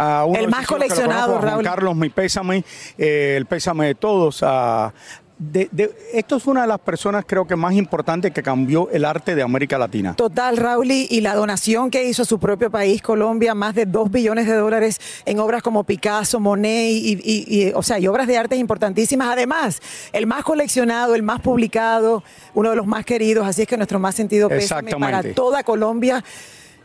A 0.00 0.24
uno 0.24 0.38
El 0.38 0.48
más 0.48 0.64
coleccionado, 0.66 1.26
conozco, 1.26 1.34
a 1.36 1.40
Juan 1.40 1.50
Raúl. 1.50 1.64
Carlos, 1.64 1.96
mi 1.96 2.08
pésame, 2.08 2.64
eh, 2.96 3.34
el 3.36 3.46
pésame 3.46 3.86
de 3.88 3.94
todos. 3.96 4.42
a- 4.44 4.92
de- 5.38 5.68
de- 5.70 5.94
esto 6.14 6.36
es 6.36 6.46
una 6.46 6.62
de 6.62 6.66
las 6.66 6.80
personas 6.80 7.24
creo 7.26 7.46
que 7.46 7.54
más 7.54 7.72
importantes 7.74 8.32
que 8.32 8.42
cambió 8.42 8.88
el 8.90 9.04
arte 9.04 9.34
de 9.36 9.42
América 9.42 9.78
Latina. 9.78 10.14
Total, 10.16 10.56
Raúl, 10.56 10.90
y 10.90 11.20
la 11.20 11.34
donación 11.34 11.90
que 11.90 12.04
hizo 12.08 12.22
a 12.22 12.24
su 12.24 12.38
propio 12.40 12.70
país, 12.70 13.00
Colombia, 13.02 13.54
más 13.54 13.74
de 13.74 13.86
2 13.86 14.10
billones 14.10 14.46
de 14.46 14.54
dólares 14.54 15.00
en 15.26 15.38
obras 15.38 15.62
como 15.62 15.84
Picasso, 15.84 16.40
Monet, 16.40 16.90
y, 16.90 17.12
y- 17.22 17.44
y, 17.68 17.72
o 17.74 17.82
sea, 17.82 17.98
y 18.00 18.08
obras 18.08 18.26
de 18.26 18.36
arte 18.36 18.56
importantísimas. 18.56 19.28
Además, 19.28 19.80
el 20.12 20.26
más 20.26 20.42
coleccionado, 20.42 21.14
el 21.14 21.22
más 21.22 21.40
publicado, 21.40 22.24
uno 22.54 22.70
de 22.70 22.76
los 22.76 22.86
más 22.86 23.04
queridos, 23.04 23.46
así 23.46 23.62
es 23.62 23.68
que 23.68 23.76
nuestro 23.76 23.98
más 24.00 24.14
sentido 24.16 24.48
pésame 24.60 24.90
para 25.00 25.18
toda 25.34 25.62
Colombia, 25.62 26.24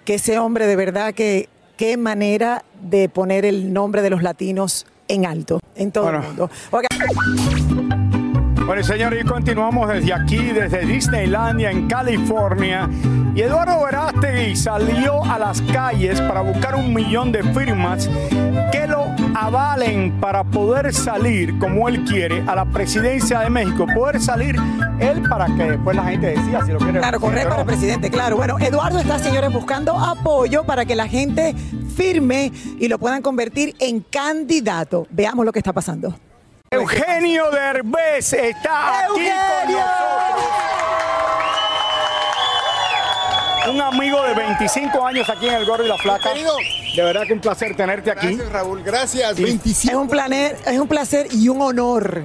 que 0.06 0.16
ese 0.16 0.38
hombre 0.38 0.68
de 0.68 0.76
verdad 0.76 1.14
que 1.14 1.50
qué 1.78 1.98
manera 1.98 2.64
de 2.84 3.10
poner 3.10 3.46
el 3.46 3.74
nombre 3.74 4.02
de 4.04 4.12
los 4.12 4.22
latinos 4.22 4.86
en 5.08 5.26
alto, 5.26 5.60
en 5.76 5.92
todo 5.92 6.10
el 6.10 6.20
mundo. 6.28 6.50
Bueno, 8.66 8.82
señores, 8.82 9.26
y 9.26 9.28
continuamos 9.28 9.90
desde 9.90 10.14
aquí, 10.14 10.38
desde 10.38 10.86
Disneylandia, 10.86 11.70
en 11.70 11.86
California. 11.88 12.90
Y 13.36 13.42
Eduardo 13.42 13.84
Verástegui 13.84 14.56
salió 14.56 15.22
a 15.26 15.38
las 15.38 15.62
calles 15.64 16.22
para 16.22 16.40
buscar 16.42 16.76
un 16.76 16.94
millón 16.94 17.34
de 17.34 17.44
firmas 17.44 18.10
que 18.72 18.88
lo 18.88 19.08
avalen 19.36 20.18
para 20.22 20.46
poder 20.46 20.94
salir, 20.94 21.60
como 21.60 21.90
él 21.90 22.06
quiere, 22.06 22.42
a 22.48 22.56
la 22.56 22.64
presidencia 22.64 23.42
de 23.42 23.50
México. 23.50 23.86
Poder 23.94 24.22
salir 24.22 24.56
él 25.00 25.22
para 25.30 25.48
que 25.48 25.72
después 25.72 25.96
la 25.98 26.06
gente 26.06 26.28
decida 26.28 26.66
si 26.66 26.72
lo 26.72 26.80
quiere. 26.80 27.00
Claro, 27.00 27.20
correr 27.20 27.50
para 27.50 27.66
presidente, 27.66 28.10
claro. 28.10 28.38
Bueno, 28.38 28.58
Eduardo 28.60 28.98
está, 28.98 29.20
señores, 29.20 29.52
buscando 29.52 30.00
apoyo 30.00 30.64
para 30.64 30.86
que 30.86 30.96
la 30.96 31.10
gente 31.10 31.54
firme 31.98 32.54
y 32.80 32.88
lo 32.88 32.98
puedan 32.98 33.22
convertir 33.22 33.76
en 33.80 34.00
candidato. 34.00 35.06
Veamos 35.10 35.46
lo 35.46 35.52
que 35.52 35.60
está 35.60 35.74
pasando. 35.74 36.16
Eugenio 36.74 37.52
Derbez 37.52 38.34
está 38.34 39.00
aquí 39.00 39.10
con 39.12 39.72
nosotros. 39.72 40.54
Un 43.70 43.82
amigo 43.82 44.24
de 44.24 44.34
25 44.34 45.06
años 45.06 45.30
aquí 45.30 45.48
en 45.48 45.54
El 45.54 45.66
Gordo 45.66 45.86
y 45.86 45.88
la 45.88 45.98
Flaca. 45.98 46.32
De 46.34 47.04
verdad 47.04 47.24
que 47.28 47.34
un 47.34 47.40
placer 47.40 47.76
tenerte 47.76 48.12
aquí. 48.12 48.28
Gracias, 48.28 48.52
Raúl. 48.52 48.84
Gracias. 48.84 49.40
Es 49.40 49.94
un, 49.94 50.08
placer, 50.08 50.58
es 50.66 50.80
un 50.80 50.88
placer 50.88 51.28
y 51.32 51.48
un 51.48 51.62
honor. 51.62 52.24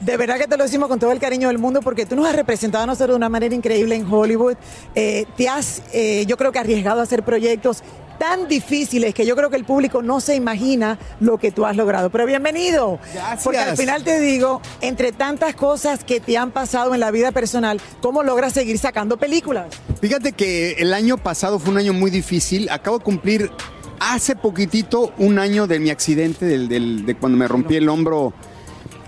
De 0.00 0.16
verdad 0.16 0.36
que 0.36 0.46
te 0.46 0.56
lo 0.56 0.64
decimos 0.64 0.88
con 0.88 0.98
todo 0.98 1.12
el 1.12 1.18
cariño 1.18 1.48
del 1.48 1.58
mundo 1.58 1.80
porque 1.80 2.06
tú 2.06 2.16
nos 2.16 2.26
has 2.26 2.36
representado 2.36 2.84
a 2.84 2.86
nosotros 2.86 3.10
de 3.10 3.16
una 3.16 3.28
manera 3.28 3.54
increíble 3.54 3.94
en 3.94 4.12
Hollywood. 4.12 4.56
Eh, 4.94 5.26
te 5.36 5.48
has, 5.48 5.82
eh, 5.92 6.24
yo 6.26 6.36
creo 6.36 6.52
que 6.52 6.58
arriesgado 6.58 7.00
a 7.00 7.04
hacer 7.04 7.22
proyectos 7.22 7.82
tan 8.18 8.48
difíciles 8.48 9.14
que 9.14 9.24
yo 9.26 9.36
creo 9.36 9.50
que 9.50 9.56
el 9.56 9.64
público 9.64 10.02
no 10.02 10.20
se 10.20 10.34
imagina 10.36 10.98
lo 11.20 11.38
que 11.38 11.50
tú 11.52 11.66
has 11.66 11.76
logrado. 11.76 12.10
Pero 12.10 12.26
bienvenido. 12.26 12.98
Porque 13.42 13.58
al 13.58 13.76
final 13.76 14.02
te 14.04 14.20
digo, 14.20 14.60
entre 14.80 15.12
tantas 15.12 15.54
cosas 15.54 16.04
que 16.04 16.20
te 16.20 16.36
han 16.36 16.50
pasado 16.50 16.94
en 16.94 17.00
la 17.00 17.10
vida 17.10 17.32
personal, 17.32 17.80
¿cómo 18.00 18.22
logras 18.22 18.52
seguir 18.52 18.78
sacando 18.78 19.16
películas? 19.16 19.66
Fíjate 20.00 20.32
que 20.32 20.72
el 20.78 20.92
año 20.92 21.16
pasado 21.18 21.58
fue 21.58 21.70
un 21.72 21.78
año 21.78 21.92
muy 21.92 22.10
difícil. 22.10 22.68
Acabo 22.70 22.98
de 22.98 23.04
cumplir 23.04 23.50
hace 23.98 24.36
poquitito 24.36 25.12
un 25.18 25.38
año 25.38 25.66
de 25.66 25.78
mi 25.78 25.90
accidente, 25.90 26.44
del, 26.44 26.68
del- 26.68 27.06
de 27.06 27.14
cuando 27.16 27.38
me 27.38 27.48
rompí 27.48 27.76
el 27.76 27.88
hombro, 27.88 28.32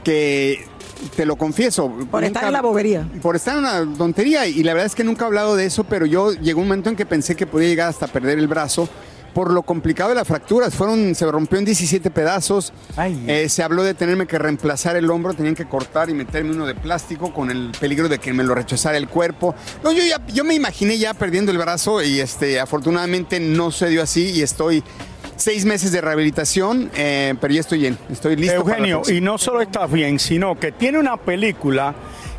que 0.05 0.67
te 1.15 1.25
lo 1.25 1.37
confieso. 1.37 1.91
Por 2.11 2.25
estar 2.25 2.45
en 2.45 2.53
la 2.53 2.63
bobería. 2.63 3.09
Por 3.23 3.37
estar 3.37 3.57
en 3.57 3.61
una 3.61 3.97
tontería. 3.97 4.47
Y 4.47 4.63
la 4.63 4.73
verdad 4.73 4.87
es 4.87 4.95
que 4.95 5.05
nunca 5.05 5.25
he 5.25 5.27
hablado 5.27 5.57
de 5.57 5.67
eso, 5.67 5.85
pero 5.85 6.07
yo 6.07 6.33
llegó 6.33 6.61
un 6.61 6.69
momento 6.69 6.91
en 6.91 6.97
que 6.97 7.07
pensé 7.07 7.37
que 7.37 7.47
podía 7.47 7.69
llegar 7.69 7.89
hasta 7.89 8.07
perder 8.07 8.39
el 8.39 8.49
brazo. 8.49 8.89
Por 9.35 9.53
lo 9.53 9.63
complicado 9.63 10.09
de 10.09 10.17
las 10.17 10.27
fracturas, 10.27 10.75
fueron, 10.75 11.15
se 11.15 11.31
rompió 11.31 11.59
en 11.59 11.65
17 11.65 12.11
pedazos. 12.11 12.73
Eh, 12.99 13.49
se 13.49 13.63
habló 13.63 13.85
de 13.85 13.95
tenerme 13.95 14.27
que 14.27 14.39
reemplazar 14.39 14.97
el 14.97 15.09
hombro, 15.11 15.35
tenían 15.35 15.55
que 15.55 15.67
cortar 15.67 16.11
y 16.11 16.15
meterme 16.15 16.53
uno 16.53 16.67
de 16.67 16.75
plástico 16.75 17.33
con 17.33 17.51
el 17.51 17.71
peligro 17.79 18.09
de 18.09 18.19
que 18.19 18.33
me 18.33 18.43
lo 18.43 18.55
rechazara 18.55 18.97
el 18.97 19.07
cuerpo. 19.07 19.55
No, 19.85 19.93
yo, 19.93 20.03
ya, 20.03 20.27
yo 20.27 20.45
me 20.45 20.55
imaginé 20.55 20.99
ya 20.99 21.15
perdiendo 21.15 21.53
el 21.53 21.59
brazo 21.59 22.03
y 22.03 22.19
este, 22.21 22.59
afortunadamente 22.59 23.39
no 23.39 23.71
se 23.71 23.89
dio 23.91 24.03
así 24.03 24.31
y 24.31 24.43
estoy 24.43 24.83
seis 25.39 25.65
meses 25.65 25.93
de 25.93 26.01
rehabilitación, 26.01 26.91
eh, 26.95 27.35
pero 27.41 27.55
ya 27.55 27.61
estoy 27.61 27.79
bien, 27.79 27.99
estoy 28.11 28.37
listo. 28.37 28.57
Eugenio, 28.57 29.03
y 29.09 29.21
no 29.21 29.39
solo 29.39 29.63
estás 29.63 29.91
bien, 29.91 30.19
sino 30.19 30.59
que 30.59 30.73
tiene 30.73 30.99
una 30.99 31.17
película 31.17 31.95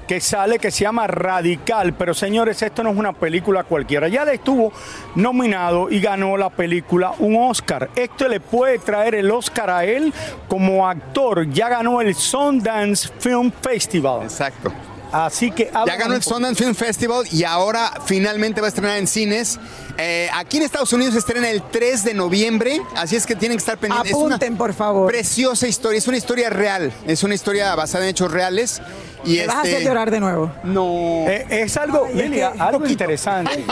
que 0.09 0.19
sale 0.19 0.57
que 0.57 0.71
se 0.71 0.85
llama 0.85 1.05
Radical, 1.05 1.93
pero 1.93 2.15
señores, 2.15 2.63
esto 2.63 2.83
no 2.83 2.89
es 2.89 2.97
una 2.97 3.13
película 3.13 3.63
cualquiera. 3.63 4.07
Ya 4.07 4.25
le 4.25 4.33
estuvo 4.33 4.73
nominado 5.13 5.91
y 5.91 5.99
ganó 5.99 6.35
la 6.35 6.49
película 6.49 7.13
un 7.19 7.35
Oscar. 7.35 7.91
Esto 7.95 8.27
le 8.27 8.39
puede 8.39 8.79
traer 8.79 9.13
el 9.13 9.29
Oscar 9.29 9.69
a 9.69 9.85
él 9.85 10.11
como 10.47 10.87
actor. 10.89 11.47
Ya 11.51 11.69
ganó 11.69 12.01
el 12.01 12.15
Sundance 12.15 13.07
Film 13.19 13.51
Festival. 13.61 14.23
Exacto. 14.23 14.73
Así 15.11 15.51
que 15.51 15.71
Ya 15.87 15.95
ganó 15.95 16.13
el 16.15 16.21
Sundance 16.23 16.61
Film 16.63 16.75
Festival 16.75 17.25
y 17.31 17.43
ahora 17.43 17.91
finalmente 18.05 18.61
va 18.61 18.67
a 18.67 18.69
estrenar 18.69 18.97
en 18.97 19.07
cines. 19.07 19.59
Eh, 19.97 20.29
aquí 20.33 20.57
en 20.57 20.63
Estados 20.63 20.93
Unidos 20.93 21.13
se 21.13 21.19
estrena 21.19 21.49
el 21.49 21.61
3 21.61 22.03
de 22.05 22.13
noviembre, 22.13 22.79
así 22.95 23.15
es 23.17 23.25
que 23.25 23.35
tienen 23.35 23.57
que 23.57 23.61
estar 23.61 23.77
pendientes. 23.77 24.13
Apunten, 24.13 24.55
por 24.55 24.73
favor. 24.73 25.11
Preciosa 25.11 25.67
historia, 25.67 25.97
es 25.97 26.07
una 26.07 26.15
historia 26.17 26.49
real, 26.49 26.93
es 27.05 27.23
una 27.23 27.35
historia 27.35 27.75
basada 27.75 28.05
en 28.05 28.11
hechos 28.11 28.31
reales. 28.31 28.81
Y 29.25 29.37
Te 29.39 29.47
vas 29.47 29.55
a 29.57 29.61
este- 29.63 29.75
hacer 29.75 29.87
llorar 29.87 30.11
de 30.11 30.19
nuevo. 30.21 30.49
No. 30.63 31.25
Eh, 31.27 31.45
es 31.49 31.75
algo, 31.75 32.05
Ay, 32.05 32.11
es 32.21 32.29
Lilia, 32.29 32.53
que- 32.53 32.59
algo 32.61 32.79
poquito. 32.79 32.91
interesante. 32.93 33.65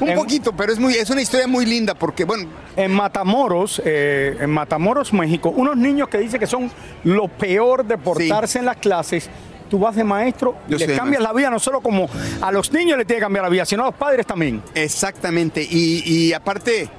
Un 0.00 0.14
poquito, 0.14 0.52
pero 0.52 0.72
es 0.72 0.78
muy, 0.78 0.94
es 0.94 1.10
una 1.10 1.20
historia 1.22 1.48
muy 1.48 1.66
linda 1.66 1.94
porque, 1.94 2.24
bueno. 2.24 2.48
En 2.76 2.90
Matamoros, 2.92 3.82
eh, 3.84 4.36
en 4.40 4.48
Matamoros, 4.50 5.12
México, 5.12 5.50
unos 5.54 5.76
niños 5.76 6.08
que 6.08 6.18
dicen 6.18 6.38
que 6.40 6.46
son 6.46 6.70
lo 7.04 7.26
peor 7.28 7.84
de 7.84 7.98
portarse 7.98 8.60
en 8.60 8.64
las 8.66 8.76
clases. 8.76 9.28
Tú 9.72 9.78
vas 9.78 9.96
de 9.96 10.04
maestro 10.04 10.54
y 10.68 10.74
le 10.74 10.94
cambias 10.94 11.22
la 11.22 11.32
vida, 11.32 11.48
no 11.48 11.58
solo 11.58 11.80
como 11.80 12.06
a 12.42 12.52
los 12.52 12.70
niños 12.74 12.98
le 12.98 13.06
tiene 13.06 13.20
que 13.20 13.24
cambiar 13.24 13.42
la 13.42 13.48
vida, 13.48 13.64
sino 13.64 13.84
a 13.84 13.86
los 13.86 13.94
padres 13.94 14.26
también. 14.26 14.62
Exactamente. 14.74 15.62
Y, 15.62 16.02
y 16.04 16.34
aparte. 16.34 16.90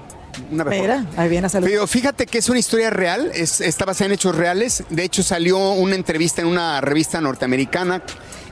Una. 0.50 0.64
Mira, 0.64 1.06
ahí 1.16 1.30
viene 1.30 1.46
a 1.46 1.50
saludar. 1.52 1.70
Pero 1.70 1.86
fíjate 1.86 2.26
que 2.26 2.40
es 2.40 2.50
una 2.50 2.58
historia 2.58 2.90
real, 2.90 3.30
es, 3.36 3.62
está 3.62 3.86
basada 3.86 4.08
en 4.08 4.14
hechos 4.14 4.36
reales. 4.36 4.86
De 4.90 5.04
hecho, 5.04 5.22
salió 5.22 5.60
una 5.74 5.94
entrevista 5.94 6.42
en 6.42 6.48
una 6.48 6.82
revista 6.82 7.22
norteamericana 7.22 8.02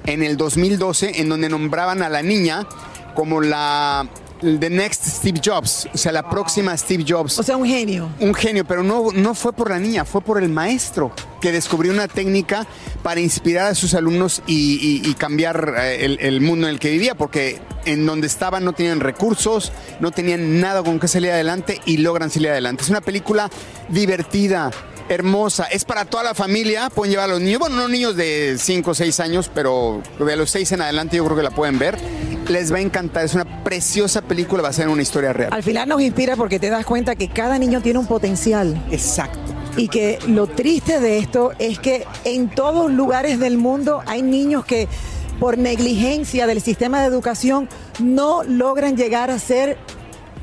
en 0.05 0.21
el 0.21 0.37
2012 0.37 1.19
en 1.19 1.27
donde 1.27 1.49
nombraban 1.49 2.03
a 2.03 2.09
la 2.09 2.21
niña 2.21 2.67
como 3.15 3.41
la 3.41 4.07
the 4.41 4.69
next 4.69 5.03
Steve 5.05 5.39
Jobs, 5.43 5.87
o 5.93 5.97
sea, 5.97 6.11
la 6.11 6.29
próxima 6.29 6.75
Steve 6.75 7.05
Jobs. 7.07 7.37
O 7.39 7.43
sea, 7.43 7.57
un 7.57 7.65
genio. 7.67 8.09
Un 8.19 8.33
genio, 8.33 8.65
pero 8.65 8.83
no, 8.83 9.11
no 9.13 9.35
fue 9.35 9.53
por 9.53 9.69
la 9.69 9.79
niña, 9.79 10.03
fue 10.05 10.21
por 10.21 10.41
el 10.41 10.49
maestro 10.49 11.11
que 11.39 11.51
descubrió 11.51 11.91
una 11.91 12.07
técnica 12.07 12.65
para 13.03 13.19
inspirar 13.19 13.67
a 13.67 13.75
sus 13.75 13.93
alumnos 13.93 14.41
y, 14.47 15.01
y- 15.05 15.09
y 15.09 15.13
cambiar 15.15 15.75
eh, 15.77 16.05
el, 16.05 16.19
el 16.19 16.41
mundo 16.41 16.67
en 16.67 16.73
el 16.73 16.79
que 16.79 16.91
vivía, 16.91 17.15
porque 17.15 17.59
en 17.85 18.05
donde 18.05 18.27
estaban 18.27 18.63
no 18.65 18.73
tenían 18.73 18.99
recursos, 18.99 19.71
no 19.99 20.11
tenían 20.11 20.59
nada 20.59 20.83
con 20.83 20.99
que 20.99 21.07
salir 21.07 21.31
adelante 21.31 21.79
y 21.85 21.97
logran 21.97 22.29
salir 22.29 22.49
adelante. 22.49 22.83
Es 22.83 22.89
una 22.89 23.01
película 23.01 23.49
divertida, 23.89 24.71
hermosa, 25.09 25.65
es 25.65 25.83
para 25.83 26.05
toda 26.05 26.23
la 26.23 26.33
familia, 26.35 26.89
pueden 26.89 27.11
llevar 27.11 27.29
a 27.29 27.33
los 27.33 27.41
niños, 27.41 27.59
bueno, 27.59 27.75
no 27.75 27.87
niños 27.87 28.15
de 28.15 28.55
5 28.59 28.91
o 28.91 28.93
6 28.95 29.19
años, 29.19 29.51
pero 29.53 30.01
de 30.19 30.35
los 30.35 30.49
6 30.51 30.71
en 30.73 30.81
adelante 30.81 31.17
yo 31.17 31.25
creo 31.25 31.35
que 31.37 31.43
la 31.43 31.51
pueden 31.51 31.77
ver. 31.79 31.97
Les 32.51 32.71
va 32.71 32.77
a 32.77 32.81
encantar, 32.81 33.23
es 33.23 33.33
una 33.33 33.63
preciosa 33.63 34.21
película 34.21 34.61
basada 34.61 34.83
en 34.85 34.89
una 34.89 35.01
historia 35.01 35.31
real. 35.31 35.53
Al 35.53 35.63
final 35.63 35.87
nos 35.87 36.01
inspira 36.01 36.35
porque 36.35 36.59
te 36.59 36.69
das 36.69 36.85
cuenta 36.85 37.15
que 37.15 37.29
cada 37.29 37.57
niño 37.57 37.81
tiene 37.81 37.99
un 37.99 38.07
potencial. 38.07 38.83
Exacto. 38.91 39.39
Y 39.77 39.87
que 39.87 40.19
lo 40.27 40.47
triste 40.47 40.99
de 40.99 41.17
esto 41.17 41.53
es 41.59 41.79
que 41.79 42.05
en 42.25 42.49
todos 42.49 42.91
lugares 42.91 43.39
del 43.39 43.57
mundo 43.57 44.01
hay 44.05 44.21
niños 44.21 44.65
que 44.65 44.89
por 45.41 45.57
negligencia 45.57 46.45
del 46.45 46.61
sistema 46.61 47.01
de 47.01 47.07
educación, 47.07 47.67
no 47.97 48.43
logran 48.43 48.95
llegar 48.95 49.31
a 49.31 49.39
ser 49.39 49.75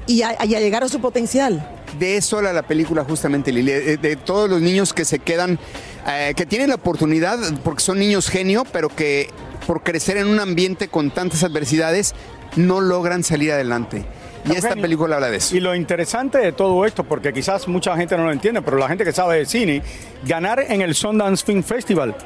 y 0.09 0.23
a, 0.23 0.45
y 0.45 0.57
a 0.57 0.59
llegar 0.59 0.83
a 0.83 0.89
su 0.89 1.01
potencial. 1.01 1.65
De 2.01 2.17
eso 2.17 2.39
habla 2.39 2.53
la 2.53 2.67
película 2.67 3.05
justamente, 3.05 3.53
Lili, 3.53 3.71
de, 3.71 3.97
de 3.97 4.17
todos 4.17 4.51
los 4.51 4.61
niños 4.61 4.93
que 4.93 5.05
se 5.05 5.21
quedan, 5.21 5.57
eh, 6.05 6.33
que 6.37 6.47
tienen 6.47 6.71
la 6.71 6.75
oportunidad, 6.75 7.39
porque 7.63 7.81
son 7.81 8.01
niños 8.01 8.29
genio, 8.29 8.65
pero 8.73 8.89
que 8.89 9.31
por 9.69 9.83
crecer 9.83 10.17
en 10.17 10.29
un 10.29 10.41
ambiente 10.41 10.89
con 10.89 11.11
tantas 11.11 11.45
adversidades, 11.45 12.15
no 12.57 12.81
logran 12.81 13.23
salir 13.23 13.53
adelante. 13.53 14.07
Y 14.51 14.57
esta 14.57 14.75
película 14.77 15.17
habla 15.17 15.31
de 15.31 15.37
eso. 15.37 15.55
Y 15.55 15.61
lo 15.61 15.75
interesante 15.75 16.39
de 16.39 16.53
todo 16.53 16.87
esto, 16.87 17.05
porque 17.05 17.35
quizás 17.35 17.69
mucha 17.69 17.95
gente 17.99 18.17
no 18.17 18.25
lo 18.25 18.33
entiende, 18.33 18.63
pero 18.63 18.79
la 18.79 18.89
gente 18.89 19.05
que 19.05 19.13
sabe 19.13 19.37
de 19.37 19.45
cine, 19.47 19.83
ganar 20.25 20.65
en 20.67 20.81
el 20.81 20.95
Sundance 20.95 21.45
Film 21.45 21.63
Festival 21.63 22.17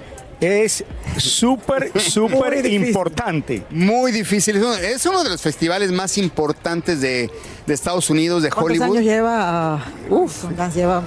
es 0.40 0.84
súper, 1.16 1.90
súper 2.00 2.64
importante. 2.66 3.64
Muy 3.70 4.12
difícil. 4.12 4.56
Es 4.56 4.62
uno- 4.62 4.74
Es 4.76 5.06
uno 5.06 5.24
de 5.24 5.30
los 5.30 5.40
festivales 5.42 5.90
más 5.90 6.18
importantes 6.18 7.00
de, 7.00 7.28
de 7.66 7.74
Estados 7.74 8.08
Unidos, 8.08 8.44
de 8.44 8.50
¿Cuántos 8.50 8.70
Hollywood. 8.78 8.96
años 8.98 9.04
lleva? 9.04 9.74
ah, 9.74 9.84
uf, 10.08 10.44
lleva. 10.76 11.02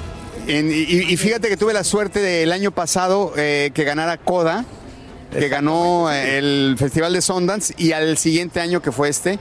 En- 0.48 0.69
y, 0.69 1.13
y 1.13 1.15
fíjate 1.17 1.48
que 1.48 1.56
tuve 1.56 1.71
la 1.74 1.86
suerte 1.86 2.19
del 2.19 2.52
año 2.52 2.71
pasado 2.71 3.32
eh, 3.38 3.71
que 3.74 3.86
ganara 3.86 4.17
Coda, 4.17 4.65
que 5.39 5.50
ganó 5.50 6.12
eh, 6.12 6.38
el 6.38 6.76
Festival 6.78 7.13
de 7.13 7.21
Sundance, 7.21 7.74
y 7.78 7.91
al 7.91 8.17
siguiente 8.17 8.60
año 8.60 8.82
que 8.82 8.91
fue 8.91 9.10
este, 9.10 9.39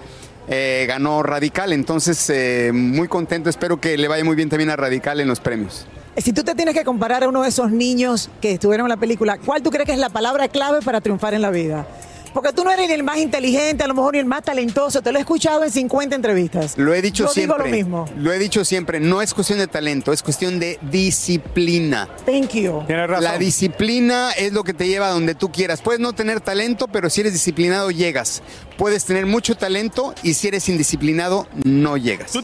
eh, 0.48 0.84
ganó 0.88 1.22
Radical. 1.22 1.72
Entonces, 1.72 2.28
eh, 2.30 2.70
muy 2.72 3.08
contento. 3.08 3.50
Espero 3.50 3.80
que 3.80 3.96
le 3.96 4.08
vaya 4.08 4.24
muy 4.24 4.36
bien 4.36 4.48
también 4.48 4.70
a 4.70 4.76
Radical 4.76 5.20
en 5.20 5.28
los 5.28 5.40
premios. 5.40 5.86
Si 6.16 6.32
tú 6.32 6.44
te 6.44 6.54
tienes 6.54 6.74
que 6.74 6.84
comparar 6.84 7.24
a 7.24 7.28
uno 7.28 7.42
de 7.42 7.48
esos 7.48 7.72
niños 7.72 8.30
que 8.40 8.52
estuvieron 8.52 8.86
en 8.86 8.90
la 8.90 8.96
película, 8.96 9.38
¿cuál 9.38 9.62
tú 9.62 9.70
crees 9.70 9.86
que 9.86 9.92
es 9.92 9.98
la 9.98 10.10
palabra 10.10 10.48
clave 10.48 10.80
para 10.80 11.00
triunfar 11.00 11.34
en 11.34 11.42
la 11.42 11.50
vida? 11.50 11.86
Porque 12.34 12.52
tú 12.52 12.64
no 12.64 12.70
eres 12.72 12.88
ni 12.88 12.94
el 12.94 13.04
más 13.04 13.18
inteligente, 13.18 13.84
a 13.84 13.86
lo 13.86 13.94
mejor 13.94 14.14
ni 14.14 14.18
el 14.18 14.26
más 14.26 14.42
talentoso. 14.42 15.00
Te 15.00 15.12
lo 15.12 15.18
he 15.18 15.20
escuchado 15.20 15.62
en 15.64 15.70
50 15.70 16.16
entrevistas. 16.16 16.76
Lo 16.76 16.92
he 16.92 17.00
dicho 17.00 17.24
Yo 17.26 17.30
siempre. 17.30 17.56
digo 17.56 17.68
lo 17.70 17.76
mismo. 17.76 18.04
Lo 18.18 18.32
he 18.32 18.38
dicho 18.38 18.64
siempre. 18.64 18.98
No 19.00 19.22
es 19.22 19.32
cuestión 19.32 19.58
de 19.60 19.68
talento, 19.68 20.12
es 20.12 20.22
cuestión 20.22 20.58
de 20.58 20.78
disciplina. 20.90 22.08
Thank 22.26 22.50
you. 22.54 22.82
Tienes 22.86 23.08
razón. 23.08 23.24
La 23.24 23.38
disciplina 23.38 24.32
es 24.32 24.52
lo 24.52 24.64
que 24.64 24.74
te 24.74 24.88
lleva 24.88 25.08
a 25.08 25.10
donde 25.12 25.34
tú 25.34 25.50
quieras. 25.52 25.80
Puedes 25.80 26.00
no 26.00 26.12
tener 26.12 26.40
talento, 26.40 26.88
pero 26.88 27.08
si 27.08 27.20
eres 27.20 27.32
disciplinado 27.32 27.90
llegas. 27.90 28.42
Puedes 28.76 29.04
tener 29.04 29.26
mucho 29.26 29.56
talento 29.56 30.14
y 30.22 30.34
si 30.34 30.48
eres 30.48 30.68
indisciplinado 30.68 31.46
no 31.64 31.96
llegas. 31.96 32.43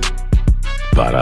Para, 0.95 1.21